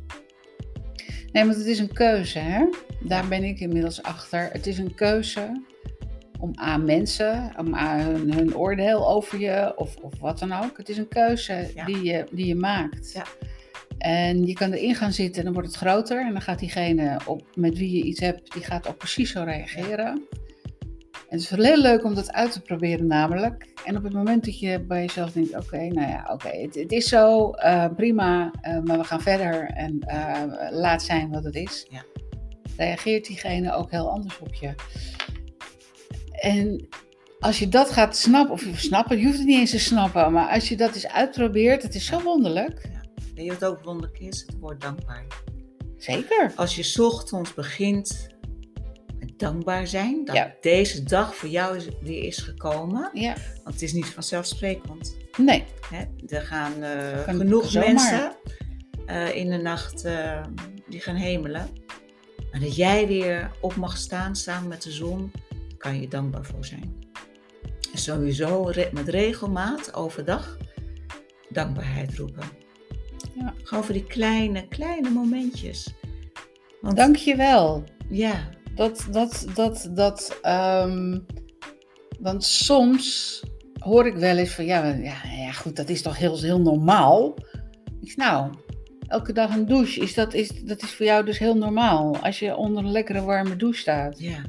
Nee, 1.32 1.44
want 1.44 1.56
het 1.56 1.66
is 1.66 1.78
een 1.78 1.92
keuze, 1.92 2.38
hè? 2.38 2.64
Daar 3.00 3.28
ben 3.28 3.44
ik 3.44 3.60
inmiddels 3.60 4.02
achter. 4.02 4.48
Het 4.52 4.66
is 4.66 4.78
een 4.78 4.94
keuze 4.94 5.62
om 6.38 6.50
aan 6.54 6.84
mensen, 6.84 7.52
om 7.58 7.74
aan 7.74 8.00
hun, 8.00 8.34
hun 8.34 8.56
oordeel 8.56 9.08
over 9.08 9.40
je 9.40 9.72
of, 9.76 9.96
of 9.96 10.18
wat 10.20 10.38
dan 10.38 10.52
ook. 10.52 10.76
Het 10.76 10.88
is 10.88 10.96
een 10.96 11.08
keuze 11.08 11.70
Ja. 11.74 11.84
die, 11.84 12.02
je, 12.02 12.26
die 12.32 12.46
je 12.46 12.54
maakt. 12.54 13.12
Ja. 13.12 13.24
En 13.98 14.46
je 14.46 14.52
kan 14.52 14.72
erin 14.72 14.94
gaan 14.94 15.12
zitten 15.12 15.38
en 15.38 15.44
dan 15.44 15.52
wordt 15.52 15.68
het 15.68 15.76
groter. 15.76 16.26
En 16.26 16.32
dan 16.32 16.42
gaat 16.42 16.58
diegene 16.58 17.20
op, 17.26 17.42
met 17.54 17.78
wie 17.78 17.96
je 17.96 18.04
iets 18.04 18.20
hebt, 18.20 18.52
die 18.52 18.62
gaat 18.62 18.88
ook 18.88 18.96
precies 18.96 19.30
zo 19.32 19.42
reageren. 19.42 20.06
En 20.06 20.26
het 21.30 21.40
is 21.40 21.50
wel 21.50 21.64
heel 21.64 21.80
leuk 21.80 22.04
om 22.04 22.14
dat 22.14 22.32
uit 22.32 22.52
te 22.52 22.60
proberen 22.60 23.06
namelijk. 23.06 23.68
En 23.84 23.96
op 23.96 24.02
het 24.02 24.12
moment 24.12 24.44
dat 24.44 24.58
je 24.58 24.80
bij 24.80 25.00
jezelf 25.00 25.32
denkt, 25.32 25.56
oké, 25.56 25.86
nou 25.86 26.08
ja, 26.08 26.28
oké, 26.32 26.48
het, 26.48 26.74
het 26.74 26.92
is 26.92 27.08
zo, 27.08 27.50
eh, 27.50 27.86
prima, 27.96 28.52
eh, 28.60 28.78
maar 28.78 28.98
we 28.98 29.04
gaan 29.04 29.20
verder 29.20 29.64
en 29.64 30.00
eh, 30.00 30.42
laat 30.70 31.02
zijn 31.02 31.30
wat 31.30 31.44
het 31.44 31.54
is. 31.54 31.86
Ja. 31.90 32.04
Reageert 32.76 33.26
diegene 33.26 33.72
ook 33.72 33.90
heel 33.90 34.10
anders 34.10 34.38
op 34.38 34.54
je. 34.54 34.74
En 36.30 36.88
als 37.38 37.58
je 37.58 37.68
dat 37.68 37.90
gaat 37.90 38.16
snappen, 38.16 38.52
of 38.52 38.64
snappen, 38.76 39.18
je 39.18 39.24
hoeft 39.24 39.38
het 39.38 39.46
niet 39.46 39.58
eens 39.58 39.70
te 39.70 39.78
snappen, 39.78 40.32
maar 40.32 40.48
als 40.48 40.68
je 40.68 40.76
dat 40.76 40.94
eens 40.94 41.08
uitprobeert, 41.08 41.82
het 41.82 41.94
is 41.94 42.06
zo 42.06 42.22
wonderlijk. 42.22 42.88
Weet 43.34 43.44
je 43.44 43.52
wat 43.58 43.64
ook 43.64 43.84
wonderlijk 43.84 44.18
is? 44.18 44.40
Het 44.46 44.58
woord 44.58 44.80
dankbaar. 44.80 45.26
Zeker. 45.96 46.52
Als 46.56 46.76
je 46.76 47.02
ochtends 47.02 47.54
begint 47.54 48.28
dankbaar 49.40 49.86
zijn. 49.86 50.24
Dat 50.24 50.36
Ja. 50.36 50.54
deze 50.60 51.02
dag 51.02 51.34
voor 51.36 51.48
jou 51.48 51.76
is, 51.76 51.88
weer 52.00 52.22
is 52.22 52.38
gekomen. 52.38 53.10
Ja, 53.12 53.34
Want 53.64 53.74
het 53.74 53.82
is 53.82 53.92
niet 53.92 54.06
vanzelfsprekend. 54.06 55.16
nee. 55.38 55.64
Hè? 55.90 56.04
Er 56.36 56.42
gaan 56.42 56.82
eh, 56.82 57.18
genoeg 57.22 57.74
mensen 57.74 58.36
eh, 59.06 59.36
in 59.36 59.50
de 59.50 59.56
nacht 59.56 60.04
eh, 60.04 60.42
die 60.88 61.00
gaan 61.00 61.14
hemelen. 61.16 61.68
Maar 62.50 62.60
dat 62.60 62.76
jij 62.76 63.06
weer 63.06 63.50
op 63.60 63.74
mag 63.76 63.96
staan 63.96 64.36
samen 64.36 64.68
met 64.68 64.82
de 64.82 64.90
zon, 64.90 65.32
kan 65.78 66.00
je 66.00 66.08
dankbaar 66.08 66.44
voor 66.44 66.64
zijn. 66.64 66.94
En 67.92 67.98
sowieso 67.98 68.62
re- 68.64 68.90
met 68.92 69.08
regelmaat 69.08 69.94
overdag 69.94 70.56
dankbaarheid 71.48 72.14
roepen. 72.14 72.44
Ja. 73.34 73.54
Gewoon 73.62 73.84
voor 73.84 73.94
die 73.94 74.06
kleine, 74.06 74.68
kleine 74.68 75.10
momentjes. 75.10 75.94
Want 76.80 76.96
Dank 76.96 77.16
je 77.16 77.36
wel. 77.36 77.84
ja, 78.08 78.48
Dat, 78.74 79.06
dat, 79.10 79.46
dat, 79.54 79.88
dat, 79.90 80.38
ehm, 80.42 81.18
want 82.20 82.44
soms 82.44 83.42
hoor 83.78 84.06
ik 84.06 84.14
wel 84.14 84.36
eens 84.36 84.50
van, 84.50 84.64
ja, 84.64 84.86
ja, 84.86 85.14
ja 85.36 85.52
goed, 85.52 85.76
dat 85.76 85.88
is 85.88 86.02
toch 86.02 86.18
heel, 86.18 86.38
heel 86.40 86.60
normaal. 86.60 87.34
Ik 88.00 88.06
zeg, 88.06 88.16
nou, 88.16 88.52
elke 89.06 89.32
dag 89.32 89.54
een 89.54 89.66
douche, 89.66 90.00
is 90.00 90.14
dat, 90.14 90.34
is, 90.34 90.48
dat 90.64 90.82
is 90.82 90.90
voor 90.94 91.06
jou 91.06 91.24
dus 91.24 91.38
heel 91.38 91.54
normaal. 91.56 92.16
Als 92.16 92.38
je 92.38 92.56
onder 92.56 92.84
een 92.84 92.90
lekkere 92.92 93.22
warme 93.22 93.56
douche 93.56 93.80
staat. 93.80 94.18
ja. 94.20 94.42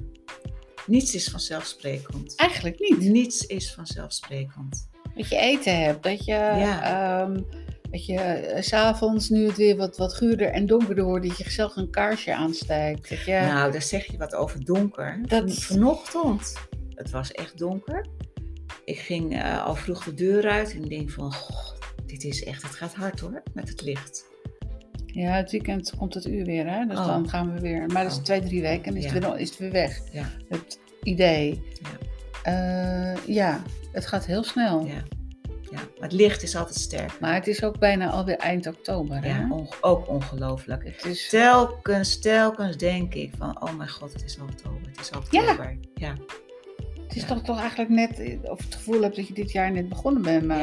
Niets 0.88 1.16
is 1.16 1.28
vanzelfsprekend. 1.30 2.36
Eigenlijk 2.36 2.80
niet. 2.80 3.00
Niets 3.00 3.46
is 3.46 3.74
vanzelfsprekend. 3.74 4.90
Dat 5.16 5.30
je 5.30 5.36
eten 5.38 5.80
hebt, 5.84 6.04
dat 6.04 6.25
je, 6.25 6.32
Ja. 6.32 6.82
ehm, 7.24 7.42
dat 7.91 8.05
je 8.05 8.15
eh, 8.15 8.62
's 8.62 8.67
s'avonds, 8.67 9.29
nu 9.29 9.45
het 9.48 9.57
weer 9.57 9.75
wat, 9.77 9.98
wat 9.98 10.13
guurder 10.13 10.48
en 10.48 10.65
donkerder 10.65 11.03
wordt, 11.03 11.27
dat 11.27 11.38
je 11.38 11.50
zelf 11.50 11.75
een 11.75 11.89
kaarsje 11.89 12.36
aansteekt. 12.36 13.10
Dat 13.10 13.19
je, 13.21 13.31
Nou, 13.31 13.71
daar 13.71 13.81
zeg 13.81 14.05
je 14.12 14.17
wat 14.17 14.36
over 14.36 14.65
donker. 14.65 15.19
Dat- 15.27 15.39
Van- 15.41 15.50
Vanochtend, 15.51 16.53
het 16.95 17.10
was 17.10 17.31
echt 17.31 17.57
donker. 17.57 18.05
Ik 18.86 19.00
ging 19.00 19.33
eh, 19.41 19.65
al 19.65 19.75
vroeg 19.75 20.03
de 20.03 20.13
deur 20.13 20.50
uit 20.50 20.74
en 20.74 20.81
denk 20.81 21.10
van, 21.12 21.33
goh, 21.33 21.71
dit 22.05 22.24
is 22.24 22.43
echt, 22.43 22.62
het 22.63 22.75
gaat 22.75 22.93
hard 22.93 23.19
hoor, 23.19 23.43
met 23.53 23.69
het 23.69 23.81
licht. 23.81 24.25
Ja, 25.05 25.31
het 25.31 25.51
weekend 25.51 25.93
komt 25.98 26.13
het 26.13 26.25
uur 26.25 26.45
weer, 26.45 26.67
hè? 26.69 26.86
Dus 26.86 26.98
Oh. 26.98 27.05
dan 27.07 27.29
gaan 27.29 27.53
we 27.53 27.60
weer. 27.60 27.86
Maar 27.88 28.03
dat 28.03 28.12
is 28.12 28.17
Oh. 28.17 28.24
twee, 28.24 28.41
drie 28.41 28.62
weken 28.62 28.86
en 28.91 28.98
is, 28.98 29.03
Ja. 29.03 29.12
het, 29.13 29.24
weer, 29.24 29.39
is 29.39 29.50
het 29.50 29.57
weer 29.60 29.71
weg. 29.71 30.00
Ja, 30.12 30.25
Het 30.50 30.79
idee. 31.03 31.62
Ja. 31.81 31.89
Ja. 32.51 33.15
ja, 33.27 33.62
het 33.91 34.05
gaat 34.05 34.25
heel 34.25 34.43
snel. 34.43 34.86
ja, 34.86 35.03
ja. 35.72 35.78
Maar 35.78 36.10
het 36.10 36.12
licht 36.12 36.44
is 36.44 36.56
altijd 36.56 36.78
sterk. 36.80 37.20
Maar 37.20 37.34
het 37.34 37.48
is 37.48 37.63
ook 37.63 37.80
bijna 37.80 38.10
alweer 38.10 38.38
eind 38.38 38.68
oktober, 38.68 39.22
hè? 39.24 39.28
Ja, 39.40 39.48
onge- 39.50 39.75
ook 39.82 40.08
ongelooflijk. 40.08 40.84
Het 40.86 41.06
is, 41.06 41.30
Telkens, 41.30 42.20
telkens 42.20 42.78
denk 42.78 43.13
ik 43.13 43.32
van, 43.38 43.62
oh 43.63 43.74
mijn 43.78 43.90
god, 43.90 44.13
het 44.13 44.24
is 44.24 44.38
oktober, 44.42 44.88
het 44.90 45.00
is 45.00 45.10
oktober. 45.12 45.78
Ja, 45.94 46.13
het 47.08 47.16
is 47.16 47.22
ja. 47.22 47.28
toch, 47.28 47.42
toch 47.44 47.60
eigenlijk 47.60 47.90
net, 47.90 48.38
of 48.50 48.63
het 48.63 48.75
gevoel 48.75 49.01
hebt 49.01 49.16
dat 49.16 49.28
je 49.28 49.34
dit 49.34 49.51
jaar 49.51 49.72
net 49.72 49.90
begonnen 49.90 50.22
bent. 50.22 50.46
Maar, 50.46 50.58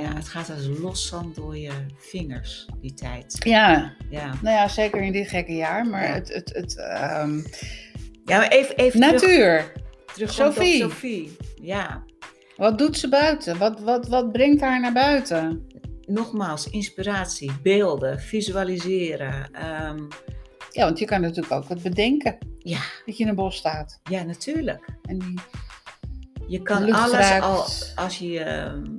ja, 0.00 0.14
het 0.14 0.28
gaat 0.28 0.50
als 0.50 0.66
loszand 0.80 1.34
door 1.34 1.56
je 1.56 1.70
vingers, 1.96 2.66
die 2.80 2.94
tijd. 2.94 3.36
ja, 3.38 3.94
Ja, 4.10 4.26
nou 4.42 4.56
ja, 4.56 4.68
zeker 4.68 5.02
in 5.02 5.12
dit 5.12 5.28
gekke 5.28 5.54
jaar. 5.54 5.86
Maar 5.86 6.06
Ja. 6.06 6.12
het, 6.14 6.28
het, 6.34 6.52
het 6.54 6.76
ehm, 6.78 7.36
ja 8.24 8.38
maar 8.38 8.48
even, 8.48 8.76
even 8.76 9.00
terug, 9.00 9.12
natuur. 9.20 9.72
terug 10.14 10.32
Sophie. 10.32 10.84
op 10.84 10.90
Sophie. 10.90 11.36
Ja, 11.62 12.04
Wat 12.56 12.78
doet 12.78 12.98
ze 12.98 13.08
buiten? 13.08 13.58
Wat, 13.58 13.80
wat, 13.80 14.08
wat 14.08 14.32
brengt 14.32 14.60
haar 14.60 14.80
naar 14.80 14.92
buiten? 14.92 15.66
nogmaals, 16.06 16.70
inspiratie, 16.70 17.52
beelden, 17.62 18.20
visualiseren. 18.20 19.50
ehm, 19.52 20.02
Ja, 20.70 20.84
want 20.84 20.98
je 20.98 21.04
kan 21.04 21.20
natuurlijk 21.20 21.52
ook 21.52 21.64
wat 21.64 21.82
bedenken. 21.82 22.38
Ja. 22.58 22.78
Dat 23.06 23.16
je 23.16 23.22
in 23.22 23.28
een 23.28 23.34
bos 23.34 23.56
staat. 23.56 24.00
ja, 24.10 24.22
natuurlijk. 24.22 24.88
En 25.02 25.18
die, 25.18 25.38
Je 26.46 26.62
kan 26.62 26.92
alles 26.92 27.40
al, 27.40 27.64
als 28.04 28.18
je 28.18 28.40
ehm, 28.40 28.96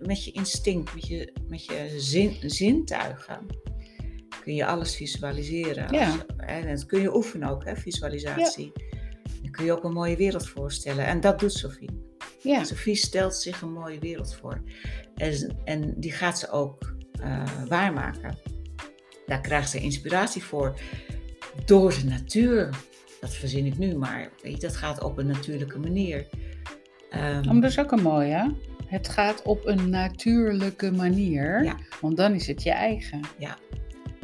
met 0.00 0.24
je 0.24 0.30
instinct, 0.30 0.94
met 0.94 1.06
je, 1.06 1.32
met 1.48 1.64
je 1.64 1.94
zin, 1.98 2.36
zintuigen, 2.40 3.46
kun 4.42 4.54
je 4.54 4.66
alles 4.66 4.96
visualiseren. 4.96 5.92
Ja. 5.92 6.06
Als- 6.10 6.24
en 6.36 6.68
dat 6.68 6.86
kun 6.86 7.00
je 7.00 7.16
oefenen 7.16 7.48
ook, 7.48 7.64
hè, 7.64 7.76
visualisatie. 7.76 8.72
Dan 9.42 9.50
kun 9.50 9.64
je 9.64 9.72
ook 9.72 9.84
een 9.84 9.92
mooie 9.92 10.16
wereld 10.16 10.48
voorstellen. 10.48 11.06
En 11.06 11.20
dat 11.20 11.38
doet 11.40 11.52
Sophie. 11.52 12.06
Ja. 12.42 12.64
Sophie 12.64 12.94
stelt 12.94 13.34
zich 13.34 13.60
een 13.60 13.72
mooie 13.72 13.98
wereld 13.98 14.34
voor. 14.34 14.62
En, 15.14 15.56
en 15.64 15.94
die 15.96 16.12
gaat 16.12 16.38
ze 16.38 16.50
ook 16.50 16.94
eh, 17.20 17.42
waarmaken. 17.68 18.38
Daar 19.26 19.40
krijgt 19.40 19.70
ze 19.70 19.80
inspiratie 19.80 20.42
voor. 20.42 20.78
Door 21.64 21.94
de 21.94 22.04
natuur. 22.04 22.70
Dat 23.20 23.34
verzin 23.34 23.66
ik 23.66 23.78
nu, 23.78 23.94
maar 23.94 24.30
weet 24.42 24.52
je, 24.52 24.66
dat 24.66 24.76
gaat 24.76 25.02
op 25.02 25.18
een 25.18 25.26
natuurlijke 25.26 25.78
manier. 25.78 26.26
Maar 27.10 27.60
dat 27.60 27.70
is 27.70 27.78
ook 27.78 27.92
een 27.92 28.02
mooie. 28.02 28.54
Het 28.86 29.08
gaat 29.08 29.42
op 29.42 29.66
een 29.66 29.90
natuurlijke 29.90 30.90
manier. 30.92 31.64
Ja. 31.64 31.76
Want 32.00 32.16
dan 32.16 32.34
is 32.34 32.46
het 32.46 32.62
je 32.62 32.70
eigen. 32.70 33.20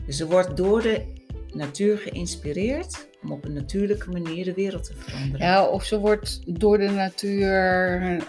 dus 0.07 0.17
ze 0.17 0.27
wordt 0.27 0.57
door 0.57 0.83
de 0.83 1.05
natuur 1.51 1.99
geïnspireerd 1.99 3.09
om 3.25 3.33
op 3.33 3.45
een 3.45 3.53
natuurlijke 3.53 4.11
manier 4.11 4.45
de 4.45 4.55
wereld 4.55 4.85
te 4.85 4.95
veranderen. 4.97 5.47
Ja, 5.47 5.67
of 5.67 5.85
ze 5.85 5.99
wordt 5.99 6.41
door 6.59 6.79
de 6.79 6.89
natuur, 6.91 8.23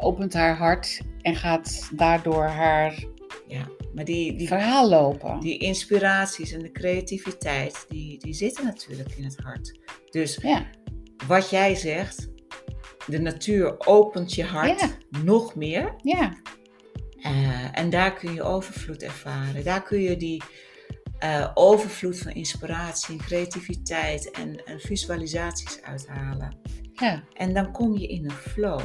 opent 0.00 0.32
haar 0.34 0.56
hart 0.56 1.00
en 1.20 1.36
gaat 1.36 1.88
daardoor 1.92 2.44
haar 2.44 3.04
Ja, 3.48 3.68
Maar 3.94 4.04
die, 4.04 4.36
die, 4.36 4.46
verhaal 4.46 4.88
lopen. 4.88 5.40
die 5.40 5.58
inspiraties 5.58 6.52
en 6.52 6.62
de 6.62 6.72
creativiteit, 6.72 7.84
die, 7.88 8.18
die 8.18 8.34
zitten 8.34 8.64
natuurlijk 8.64 9.10
in 9.16 9.24
het 9.24 9.36
hart. 9.42 9.78
Dus 10.10 10.38
Ja, 10.42 10.66
wat 11.26 11.50
jij 11.50 11.74
zegt, 11.74 12.28
de 13.06 13.18
natuur 13.20 13.86
opent 13.86 14.34
je 14.34 14.44
hart 14.44 14.80
Ja. 14.80 14.88
nog 15.22 15.54
meer. 15.54 15.94
ja, 16.02 16.32
Eh, 17.22 17.78
en 17.78 17.90
daar 17.90 18.14
kun 18.14 18.34
je 18.34 18.42
overvloed 18.42 19.02
ervaren. 19.02 19.64
Daar 19.64 19.82
kun 19.82 20.00
je 20.00 20.16
die 20.16 20.42
eh, 21.20 21.50
overvloed 21.54 22.18
van 22.18 22.32
inspiratie 22.32 23.18
en 23.18 23.24
creativiteit 23.24 24.30
en, 24.30 24.64
en 24.64 24.80
visualisaties 24.80 25.82
uithalen. 25.82 26.56
ja. 26.92 27.22
En 27.32 27.54
dan 27.54 27.72
kom 27.72 27.98
je 27.98 28.06
in 28.06 28.24
een 28.24 28.30
flow. 28.30 28.80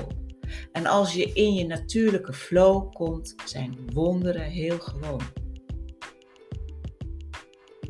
En 0.72 0.86
als 0.86 1.14
je 1.14 1.34
in 1.34 1.54
je 1.54 1.66
natuurlijke 1.68 2.34
flow 2.34 2.94
komt, 2.94 3.36
zijn 3.46 3.78
wonderen 3.94 4.44
heel 4.44 4.80
gewoon. 4.80 5.22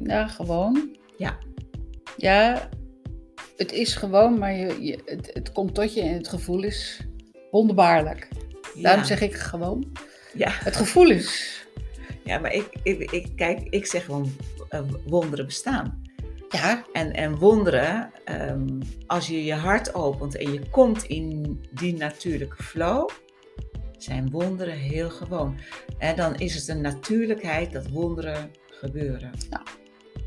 Ja, 0.04 0.28
gewoon. 0.28 0.98
Ja. 1.18 1.38
Ja, 2.18 2.70
het 3.58 3.72
is 3.72 3.96
gewoon, 3.96 4.40
maar 4.40 4.54
je, 4.54 4.82
je, 4.84 5.02
het, 5.06 5.30
het 5.34 5.52
komt 5.52 5.76
tot 5.76 5.94
je 5.94 6.02
en 6.02 6.14
het 6.14 6.28
gevoel 6.28 6.64
is 6.64 7.02
wonderbaarlijk. 7.52 8.28
Daarom 8.76 9.02
Ja. 9.02 9.08
zeg 9.08 9.22
ik 9.22 9.34
gewoon. 9.34 9.92
Ja. 10.34 10.50
Het 10.52 10.76
gevoel 10.76 11.10
is. 11.10 11.65
Ja, 12.26 12.40
maar 12.40 12.54
ik, 12.54 12.70
ik, 12.84 13.12
ik, 13.12 13.28
kijk, 13.36 13.62
ik 13.70 13.86
zeg 13.86 14.06
gewoon 14.06 14.32
eh, 14.70 14.82
wonderen 15.06 15.46
bestaan. 15.46 16.04
Ja, 16.50 16.86
En, 16.94 17.14
en 17.14 17.36
wonderen, 17.36 18.12
ehm, 18.26 18.68
als 19.08 19.28
je 19.28 19.44
je 19.44 19.54
hart 19.54 19.94
opent 19.94 20.38
en 20.38 20.54
je 20.54 20.70
komt 20.70 21.04
in 21.04 21.60
die 21.72 21.94
natuurlijke 21.96 22.64
flow, 22.64 23.10
zijn 23.98 24.30
wonderen 24.30 24.74
heel 24.78 25.10
gewoon. 25.10 25.60
En 25.98 26.16
dan 26.16 26.36
is 26.36 26.56
het 26.56 26.68
een 26.68 26.82
natuurlijkheid 26.82 27.72
dat 27.72 27.88
wonderen 27.90 28.52
gebeuren. 28.70 29.32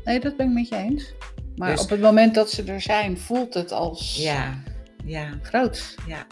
nee, 0.03 0.19
dat 0.19 0.37
ben 0.37 0.47
ik 0.47 0.53
met 0.53 0.67
je 0.67 0.75
eens. 0.75 1.13
Maar 1.55 1.71
Dus- 1.71 1.81
op 1.83 1.89
het 1.89 2.01
moment 2.01 2.35
dat 2.35 2.51
ze 2.51 2.63
er 2.63 2.81
zijn, 2.81 3.17
voelt 3.17 3.53
het 3.53 3.71
als 3.71 4.15
Ja, 4.15 4.63
ja, 5.05 5.39
groot. 5.41 5.95
ja. 6.07 6.27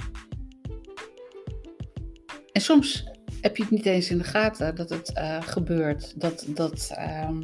En 2.51 2.61
soms 2.61 3.05
heb 3.41 3.57
je 3.57 3.63
het 3.63 3.71
niet 3.71 3.85
eens 3.85 4.09
in 4.09 4.17
de 4.17 4.23
gaten 4.23 4.75
dat 4.75 4.89
het 4.89 5.13
eh, 5.13 5.41
gebeurt. 5.41 6.21
Dat, 6.21 6.45
dat, 6.47 6.91
ehm, 6.95 7.41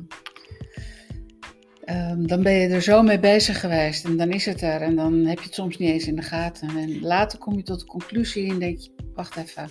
ehm, 1.86 2.26
dan 2.26 2.44
ben 2.44 2.54
je 2.54 2.68
er 2.68 2.82
zo 2.82 3.02
mee 3.02 3.20
bezig 3.20 3.60
geweest 3.60 4.06
en 4.06 4.18
dan 4.18 4.32
is 4.32 4.46
het 4.46 4.62
er. 4.62 4.82
En 4.82 4.96
dan 4.96 5.14
heb 5.26 5.38
je 5.40 5.46
het 5.46 5.54
soms 5.54 5.78
niet 5.78 5.90
eens 5.90 6.08
in 6.08 6.16
de 6.16 6.22
gaten. 6.22 6.70
En 6.78 7.00
later 7.02 7.40
kom 7.40 7.56
je 7.58 7.64
tot 7.64 7.80
de 7.80 7.86
conclusie 7.86 8.50
en 8.52 8.60
denk 8.60 8.80
je, 8.80 8.90
wacht 9.14 9.36
even, 9.38 9.70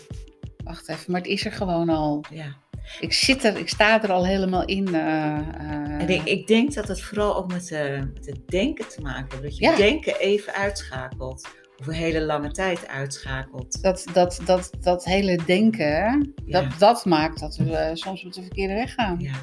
wacht 0.64 0.88
even. 0.88 1.12
Maar 1.12 1.20
het 1.20 1.30
is 1.30 1.44
er 1.44 1.52
gewoon 1.52 1.88
al. 1.88 2.24
ja. 2.30 2.60
Ik 3.00 3.12
zit 3.12 3.44
er, 3.44 3.56
ik 3.58 3.68
sta 3.68 4.02
er 4.02 4.12
al 4.12 4.26
helemaal 4.26 4.64
in. 4.64 4.94
eh, 4.94 5.38
eh, 5.38 6.00
En 6.00 6.08
ik, 6.08 6.22
ik 6.24 6.46
denk 6.46 6.74
dat 6.74 6.88
het 6.88 7.00
vooral 7.02 7.36
ook 7.36 7.52
met, 7.52 7.70
met 8.14 8.26
het 8.26 8.48
denken 8.48 8.88
te 8.88 9.00
maken 9.00 9.28
heeft. 9.30 9.42
Dat 9.42 9.56
je 9.56 9.64
Ja. 9.64 9.76
denken 9.76 10.18
even 10.20 10.52
uitschakelt. 10.52 11.48
Of 11.82 11.88
een 11.88 11.94
hele 11.94 12.20
lange 12.20 12.50
tijd 12.50 12.88
uitschakelt. 12.88 13.82
dat, 13.82 14.04
dat, 14.12 14.40
dat, 14.44 14.70
dat 14.80 15.04
hele 15.04 15.38
denken, 15.46 16.34
Ja. 16.44 16.60
dat, 16.60 16.78
dat 16.78 17.04
maakt 17.04 17.40
dat 17.40 17.56
we 17.56 17.90
soms 17.92 18.24
op 18.24 18.32
de 18.32 18.40
verkeerde 18.42 18.74
weg 18.74 18.94
gaan. 18.94 19.20
Ja. 19.20 19.34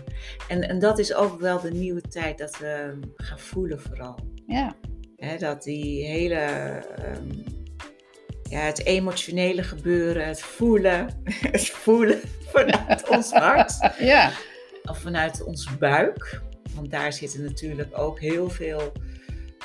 En, 0.48 0.70
en 0.70 0.80
dat 0.80 1.00
is 1.00 1.14
ook 1.14 1.40
wel 1.40 1.60
de 1.60 1.72
nieuwe 1.72 2.02
tijd 2.02 2.38
dat 2.38 2.58
we 2.58 3.00
gaan 3.16 3.40
voelen 3.40 3.82
vooral. 3.82 4.20
Ja, 4.46 4.76
dat 5.38 5.64
die 5.64 6.06
hele, 6.06 6.36
ehm, 6.36 7.28
ja, 8.44 8.60
het 8.60 8.86
emotionele 8.86 9.64
gebeuren, 9.64 10.28
het 10.28 10.42
voelen, 10.42 11.22
het 11.52 11.70
voelen 11.70 12.20
vanuit 12.46 13.08
ons 13.16 13.32
hart 13.32 13.90
ja. 14.00 14.32
of 14.84 15.00
vanuit 15.00 15.44
ons 15.44 15.78
buik. 15.78 16.42
Want 16.76 16.92
daar 16.92 17.14
zitten 17.14 17.44
natuurlijk 17.44 17.98
ook 17.98 18.20
heel 18.20 18.50
veel 18.50 18.92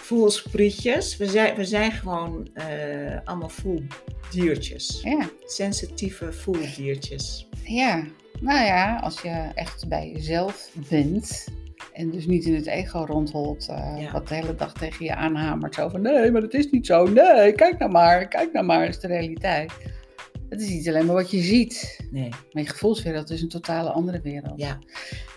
voelsprietjes. 0.04 1.16
We 1.16 1.26
zijn, 1.26 1.54
we 1.54 1.64
zijn 1.64 1.92
gewoon 1.92 2.48
eh, 2.54 3.18
allemaal 3.24 3.48
voeldiertjes. 3.48 5.00
ja. 5.02 5.28
Sensitieve 5.44 6.32
voeldiertjes. 6.32 7.48
Ja, 7.64 8.04
nou 8.40 8.64
ja, 8.64 8.98
als 9.02 9.20
je 9.20 9.48
echt 9.54 9.88
bij 9.88 10.10
jezelf 10.14 10.70
bent 10.88 11.46
en 11.92 12.10
dus 12.10 12.26
niet 12.26 12.44
in 12.44 12.54
het 12.54 12.66
ego 12.66 13.04
rondholt, 13.08 13.68
eh, 13.68 13.94
Ja. 13.98 14.12
wat 14.12 14.28
de 14.28 14.34
hele 14.34 14.54
dag 14.54 14.72
tegen 14.72 15.04
je 15.04 15.14
aanhamert, 15.14 15.74
zo 15.74 15.88
van 15.88 16.02
nee, 16.02 16.30
maar 16.30 16.40
dat 16.40 16.54
is 16.54 16.70
niet 16.70 16.86
zo, 16.86 17.04
nee, 17.04 17.52
kijk 17.52 17.78
nou 17.78 17.90
maar, 17.90 18.28
kijk 18.28 18.52
nou 18.52 18.66
maar, 18.66 18.88
is 18.88 18.98
de 19.00 19.06
realiteit. 19.06 19.72
Het 20.54 20.62
is 20.62 20.68
niet 20.68 20.88
alleen 20.88 21.06
maar 21.06 21.14
wat 21.14 21.30
je 21.30 21.40
ziet, 21.42 22.00
Nee, 22.10 22.28
maar 22.28 22.62
je 22.62 22.68
gevoelswereld 22.68 23.30
is 23.30 23.42
een 23.42 23.48
totale 23.48 23.90
andere 23.90 24.20
wereld. 24.20 24.60
ja. 24.60 24.78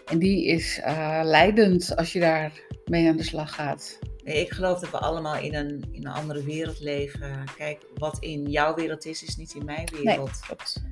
En 0.05 0.19
die 0.19 0.45
is 0.45 0.79
eh, 0.83 1.19
leidend 1.23 1.95
als 1.95 2.13
je 2.13 2.19
daar 2.19 2.51
mee 2.85 3.09
aan 3.09 3.17
de 3.17 3.23
slag 3.23 3.55
gaat. 3.55 3.99
Nee, 4.23 4.41
ik 4.41 4.51
geloof 4.51 4.79
dat 4.79 4.91
we 4.91 4.97
allemaal 4.97 5.37
in 5.37 5.55
een, 5.55 5.83
in 5.91 6.05
een 6.07 6.13
andere 6.13 6.43
wereld 6.43 6.79
leven. 6.79 7.43
Kijk, 7.57 7.85
wat 7.95 8.17
in 8.19 8.45
jouw 8.49 8.75
wereld 8.75 9.05
is, 9.05 9.23
is 9.23 9.35
niet 9.35 9.53
in 9.53 9.65
mijn 9.65 9.87
Nee, 9.93 10.03
wereld. 10.03 10.39
klopt. 10.39 10.83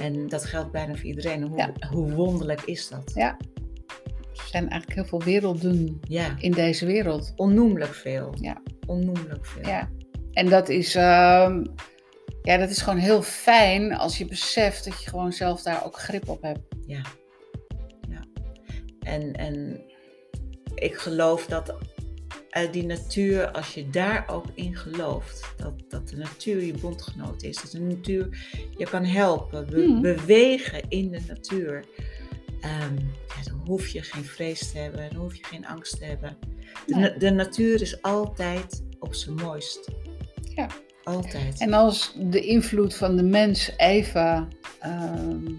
En 0.00 0.28
dat 0.28 0.44
geldt 0.44 0.70
bijna 0.72 0.94
voor 0.94 1.04
iedereen. 1.06 1.42
Hoe, 1.42 1.56
Ja. 1.56 1.72
hoe 1.90 2.12
wonderlijk 2.12 2.60
is 2.62 2.88
dat? 2.88 3.12
Ja. 3.14 3.36
Er 4.32 4.46
zijn 4.46 4.68
eigenlijk 4.68 4.94
heel 4.94 5.04
veel 5.18 5.22
werelden 5.32 6.00
Ja, 6.02 6.36
in 6.38 6.50
deze 6.52 6.86
wereld. 6.86 7.32
onnoemelijk 7.36 7.94
veel. 7.94 8.34
Ja. 8.40 8.62
Onnoemelijk 8.86 9.46
veel. 9.46 9.66
Ja, 9.66 9.88
en 10.32 10.48
dat 10.48 10.68
is, 10.68 10.94
ehm, 10.94 11.64
ja, 12.42 12.56
dat 12.56 12.70
is 12.70 12.80
gewoon 12.82 12.98
heel 12.98 13.22
fijn 13.22 13.94
als 13.96 14.18
je 14.18 14.24
beseft 14.24 14.84
dat 14.84 15.02
je 15.02 15.10
gewoon 15.10 15.32
zelf 15.32 15.62
daar 15.62 15.84
ook 15.84 15.98
grip 15.98 16.28
op 16.28 16.42
hebt. 16.42 16.60
Ja. 16.86 17.02
ja. 18.08 18.24
En, 19.00 19.32
en 19.32 19.80
ik 20.74 20.94
geloof 20.94 21.46
dat 21.46 21.74
eh, 22.50 22.72
die 22.72 22.84
natuur, 22.86 23.50
als 23.50 23.74
je 23.74 23.90
daar 23.90 24.24
ook 24.28 24.44
in 24.54 24.76
gelooft, 24.76 25.52
dat, 25.56 25.72
dat 25.88 26.08
de 26.08 26.16
natuur 26.16 26.62
je 26.64 26.72
bondgenoot 26.78 27.42
is. 27.42 27.56
Dat 27.62 27.70
de 27.70 27.80
natuur 27.80 28.28
je 28.76 28.84
kan 28.84 29.04
helpen, 29.04 29.66
be- 29.66 29.76
Mhm. 29.86 30.00
bewegen 30.00 30.88
in 30.88 31.10
de 31.10 31.20
natuur. 31.28 31.84
Ehm, 32.60 32.96
ja, 33.28 33.42
dan 33.44 33.62
hoef 33.66 33.88
je 33.88 34.02
geen 34.02 34.24
vrees 34.24 34.72
te 34.72 34.78
hebben, 34.78 35.08
dan 35.10 35.20
hoef 35.20 35.34
je 35.36 35.44
geen 35.44 35.66
angst 35.66 35.98
te 35.98 36.04
hebben. 36.04 36.36
De, 36.86 36.94
Nee. 36.94 37.16
de 37.16 37.30
natuur 37.30 37.80
is 37.82 38.02
altijd 38.02 38.82
op 38.98 39.14
zijn 39.14 39.34
mooist. 39.34 39.88
Ja. 40.54 40.66
Altijd. 41.10 41.60
En 41.60 41.72
als 41.72 42.16
de 42.18 42.40
invloed 42.40 42.94
van 42.94 43.16
de 43.16 43.22
mens 43.22 43.72
even 43.76 44.48
ehm, 44.80 45.52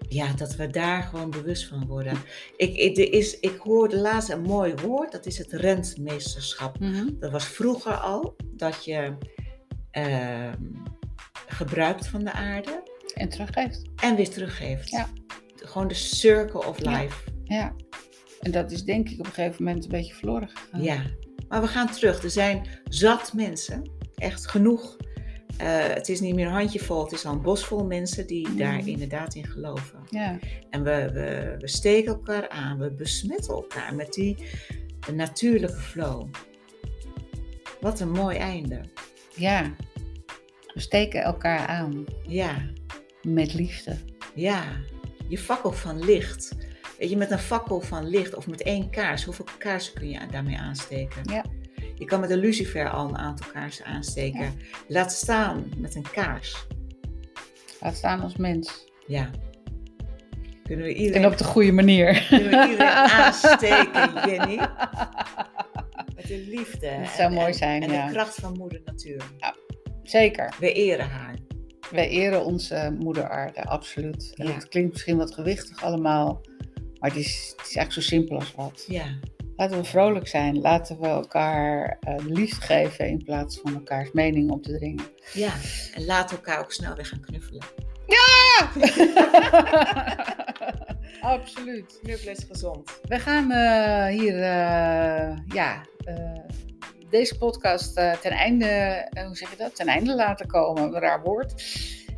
ja, 0.08 0.32
dat 0.32 0.54
we 0.56 0.66
daar 0.66 1.02
gewoon 1.02 1.30
bewust 1.30 1.66
van 1.66 1.86
worden. 1.86 2.16
Ik, 2.56 2.74
ik, 2.76 2.96
er 2.98 3.12
is, 3.12 3.40
ik 3.40 3.56
hoorde 3.58 3.96
laatst 3.98 4.30
een 4.30 4.42
mooi 4.42 4.74
woord, 4.74 5.12
dat 5.12 5.26
is 5.26 5.38
het 5.38 5.52
rentmeesterschap. 5.52 6.78
Mhm. 6.78 7.06
Dat 7.18 7.30
was 7.30 7.44
vroeger 7.46 7.92
al 7.94 8.36
dat 8.46 8.84
je 8.84 9.16
ehm, 9.90 10.62
gebruikt 11.46 12.06
van 12.06 12.24
de 12.24 12.32
aarde 12.32 12.82
En 13.14 13.28
teruggeeft. 13.28 13.82
en 14.02 14.16
weer 14.16 14.30
teruggeeft. 14.30 14.90
Ja. 14.90 15.08
Gewoon 15.56 15.88
de 15.88 15.94
circle 15.94 16.64
of 16.66 16.82
Ja. 16.84 17.00
life. 17.00 17.22
Ja. 17.44 17.72
En 18.42 18.50
dat 18.50 18.70
is 18.70 18.84
denk 18.84 19.08
ik 19.08 19.18
op 19.18 19.26
een 19.26 19.32
gegeven 19.32 19.64
moment 19.64 19.84
een 19.84 19.90
beetje 19.90 20.14
verloren 20.14 20.48
gegaan. 20.48 20.82
Ja. 20.82 21.02
Maar 21.48 21.60
we 21.60 21.66
gaan 21.66 21.90
terug. 21.90 22.22
Er 22.22 22.30
zijn 22.30 22.66
zat 22.84 23.32
mensen, 23.32 23.90
echt 24.14 24.46
genoeg. 24.48 24.96
Eh, 25.56 25.86
het 25.86 26.08
is 26.08 26.20
niet 26.20 26.34
meer 26.34 26.46
een 26.46 26.52
handjevol, 26.52 27.02
het 27.02 27.12
is 27.12 27.24
al 27.26 27.32
een 27.32 27.42
bosvol 27.42 27.84
mensen 27.84 28.26
die 28.26 28.48
Mhm. 28.48 28.56
daar 28.56 28.88
inderdaad 28.88 29.34
in 29.34 29.46
geloven. 29.46 29.98
Ja. 30.10 30.38
En 30.70 30.82
we, 30.82 31.10
we, 31.12 31.54
we 31.58 31.68
steken 31.68 32.12
elkaar 32.12 32.48
aan, 32.48 32.78
we 32.78 32.90
besmetten 32.92 33.54
elkaar 33.54 33.94
met 33.94 34.12
die 34.12 34.36
natuurlijke 35.14 35.80
flow. 35.80 36.28
Wat 37.80 38.00
een 38.00 38.10
mooi 38.10 38.36
einde. 38.36 38.80
Ja. 39.36 39.74
We 40.74 40.80
steken 40.80 41.22
elkaar 41.22 41.66
aan 41.66 42.04
Ja, 42.26 42.70
met 43.22 43.54
liefde. 43.54 43.96
ja. 44.34 44.62
Je 45.28 45.38
fakkel 45.38 45.72
van 45.72 46.04
licht. 46.04 46.52
Weet 47.02 47.10
je, 47.10 47.16
met 47.16 47.30
een 47.30 47.38
fakkel 47.38 47.80
van 47.80 48.08
licht 48.08 48.34
of 48.34 48.46
met 48.46 48.62
één 48.62 48.90
kaars, 48.90 49.24
hoeveel 49.24 49.44
kaarsen 49.58 49.94
kun 49.94 50.08
je 50.08 50.20
daarmee 50.30 50.58
aansteken? 50.58 51.22
Ja. 51.30 51.44
Je 51.94 52.04
kan 52.04 52.20
met 52.20 52.30
een 52.30 52.38
lucifer 52.38 52.90
al 52.90 53.08
een 53.08 53.16
aantal 53.16 53.50
kaarsen 53.52 53.84
aansteken. 53.84 54.52
Laat 54.88 55.12
staan 55.12 55.64
met 55.76 55.94
een 55.94 56.10
kaars. 56.12 56.66
Laat 57.80 57.96
staan 57.96 58.20
als 58.20 58.36
mens. 58.36 58.86
Ja. 59.06 59.30
Kunnen 60.62 60.86
we 60.86 60.92
En 60.94 61.00
iedereen, 61.00 61.26
op 61.26 61.38
de 61.38 61.44
goede 61.44 61.72
manier. 61.72 62.26
kunnen 62.28 62.50
we 62.50 62.68
iedereen 62.70 62.92
aansteken, 63.20 64.30
Jenny? 64.30 64.56
Met 66.16 66.26
de 66.26 66.44
liefde. 66.48 66.96
Dat 67.00 67.08
zou 67.16 67.28
en- 67.28 67.34
mooi 67.34 67.46
en- 67.46 67.54
zijn, 67.54 67.82
En 67.82 67.92
ja. 67.92 68.06
de 68.06 68.12
kracht 68.12 68.34
van 68.34 68.52
moeder 68.58 68.80
natuur. 68.84 69.22
Zeker. 70.02 70.54
We 70.60 70.72
eren 70.72 71.08
haar. 71.08 71.34
Wij 71.90 72.08
eren 72.08 72.44
onze 72.44 72.96
moeder 72.98 73.28
aarde, 73.28 73.64
absoluut. 73.64 74.32
En 74.36 74.46
Ja. 74.46 74.52
Het 74.54 74.68
klinkt 74.68 74.92
misschien 74.92 75.16
wat 75.16 75.34
gewichtig 75.34 75.82
allemaal, 75.82 76.40
maar 77.02 77.10
het 77.10 77.18
is, 77.18 77.54
het 77.56 77.66
is 77.66 77.76
eigenlijk 77.76 77.92
zo 77.92 78.00
simpel 78.00 78.36
als 78.36 78.54
wat. 78.54 78.84
Ja, 78.88 79.18
Laten 79.56 79.76
we 79.76 79.84
vrolijk 79.84 80.28
zijn. 80.28 80.60
Laten 80.60 81.00
we 81.00 81.06
elkaar 81.06 81.98
de 82.00 82.32
liefde 82.32 82.60
geven 82.60 83.08
in 83.08 83.24
plaats 83.24 83.60
van 83.62 83.74
elkaars 83.74 84.12
mening 84.12 84.50
op 84.50 84.62
te 84.62 84.76
dringen. 84.78 85.04
ja. 85.32 85.52
En 85.94 86.04
laat 86.04 86.30
elkaar 86.32 86.58
ook 86.58 86.72
snel 86.72 86.94
weer 86.94 87.06
gaan 87.06 87.20
knuffelen. 87.20 87.64
Absoluut. 91.20 91.98
Knuffelen 92.02 92.34
is 92.34 92.44
gezond. 92.50 93.00
We 93.02 93.18
gaan 93.18 93.50
eh, 93.50 94.06
hier, 94.18 94.34
eh, 94.34 95.36
ja, 95.46 95.86
deze 97.10 97.38
podcast 97.38 97.94
ten 97.94 98.30
einde, 98.30 98.66
hoe 99.26 99.36
zeg 99.36 99.50
je 99.50 99.56
dat? 99.56 99.76
Ten 99.76 99.86
einde 99.86 100.14
laten 100.14 100.46
komen, 100.46 100.82
een 100.82 101.00
raar 101.00 101.22
woord. 101.22 101.62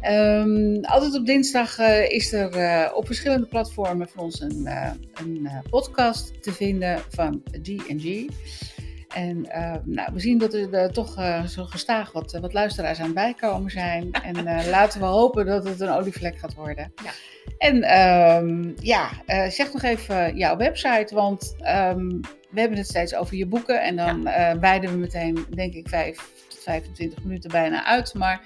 Ehm, 0.05 0.83
altijd 0.83 1.15
op 1.15 1.27
dinsdag 1.27 1.79
eh, 1.79 2.11
is 2.11 2.33
er 2.33 2.57
eh, 2.57 2.97
op 2.97 3.07
verschillende 3.07 3.47
platformen 3.47 4.09
van 4.09 4.25
ons 4.25 4.41
een, 4.41 4.67
eh, 4.67 4.91
een 5.15 5.49
podcast 5.71 6.43
te 6.43 6.53
vinden 6.53 6.99
van 7.09 7.43
G&G. 7.63 8.27
En 9.15 9.41
nou, 9.85 10.13
we 10.13 10.21
zien 10.21 10.39
dat 10.39 10.55
er 10.55 10.93
toch 10.93 11.15
zo 11.47 11.65
gestaag 11.65 12.13
wat, 12.13 12.39
wat 12.41 12.53
luisteraars 12.53 12.99
aan 12.99 13.05
het 13.05 13.15
bijkomen 13.15 13.71
zijn. 13.71 14.11
En 14.23 14.45
laten 14.69 15.01
we 15.01 15.07
hopen 15.07 15.47
dat 15.47 15.65
het 15.65 15.81
een 15.81 15.89
olievlek 15.89 16.39
gaat 16.39 16.55
worden. 16.55 16.93
Ja. 17.05 17.11
En 17.59 17.83
ehm, 17.83 18.73
ja, 18.77 19.11
zeg 19.51 19.73
nog 19.73 19.83
even 19.83 20.37
jouw 20.37 20.57
website, 20.57 21.15
want 21.15 21.57
ehm, 21.61 22.09
we 22.51 22.61
hebben 22.61 22.79
het 22.79 22.87
steeds 22.87 23.15
over 23.15 23.37
je 23.37 23.47
boeken. 23.47 23.83
En 23.83 23.97
dan 23.97 24.27
eh 24.27 24.53
wijden 24.61 24.91
we 24.91 24.97
meteen, 24.97 25.47
denk 25.51 25.75
ik, 25.75 25.89
5 25.89 26.17
tot 26.49 26.63
25 26.63 27.25
minuten 27.25 27.51
bijna 27.51 27.85
uit. 27.85 28.15
Maar 28.15 28.41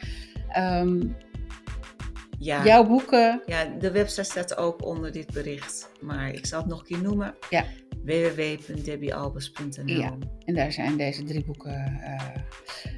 Ja. 2.38 2.64
jouw 2.64 2.85
boeken, 2.87 3.42
ja, 3.46 3.64
de 3.79 3.90
website 3.90 4.22
staat 4.24 4.57
ook 4.57 4.85
onder 4.85 5.12
dit 5.12 5.33
bericht. 5.33 5.90
Maar 6.01 6.29
ik 6.31 6.46
zal 6.46 6.59
het 6.61 6.68
nog 6.68 6.79
een 6.79 6.85
keer 6.87 7.03
noemen. 7.03 7.35
Ja. 7.51 7.64
www.debbiealbers.nl 8.05 9.87
Ja. 9.98 10.16
en 10.44 10.55
daar 10.55 10.72
zijn 10.72 10.96
deze 10.96 11.22
drie 11.24 11.44
boeken. 11.44 12.01
eh. 12.03 12.20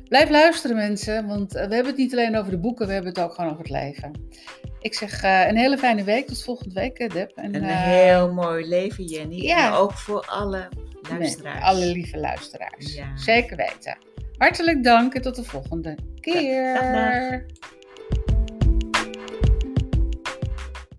Blijf 0.09 0.31
luisteren 0.31 0.77
mensen, 0.77 1.27
want 1.27 1.55
eh, 1.55 1.67
we 1.69 1.75
hebben 1.75 1.93
het 1.93 1.97
niet 1.97 2.13
alleen 2.13 2.37
over 2.37 2.51
de 2.51 2.59
boeken, 2.59 2.87
we 2.87 2.93
hebben 2.93 3.11
het 3.13 3.21
ook 3.23 3.35
gewoon 3.35 3.51
over 3.51 3.63
het 3.63 3.73
leven. 3.73 4.11
Ik 4.81 4.95
zeg 4.95 5.23
eh, 5.23 5.47
een 5.49 5.57
hele 5.57 5.79
fijne 5.79 6.05
week, 6.05 6.27
tot 6.27 6.43
volgende 6.43 6.75
week 6.75 7.13
Deb. 7.13 7.31
En, 7.37 7.55
Een 7.55 7.65
heel 7.65 8.33
mooi 8.33 8.69
leven, 8.69 9.05
Jenny. 9.05 9.37
ja. 9.43 9.67
En 9.67 9.73
ook 9.73 9.93
voor 9.93 10.27
alle 10.27 10.69
luisteraars. 11.11 11.65
alle 11.65 11.87
lieve 11.87 12.19
luisteraars. 12.19 12.95
Ja. 12.95 13.17
Zeker 13.17 13.57
weten. 13.57 13.99
Hartelijk 14.37 14.85
dank 14.85 15.15
en 15.15 15.23
tot 15.23 15.37
de 15.37 15.45
volgende 15.45 15.99
keer. 16.21 16.75
dag. 16.75 17.41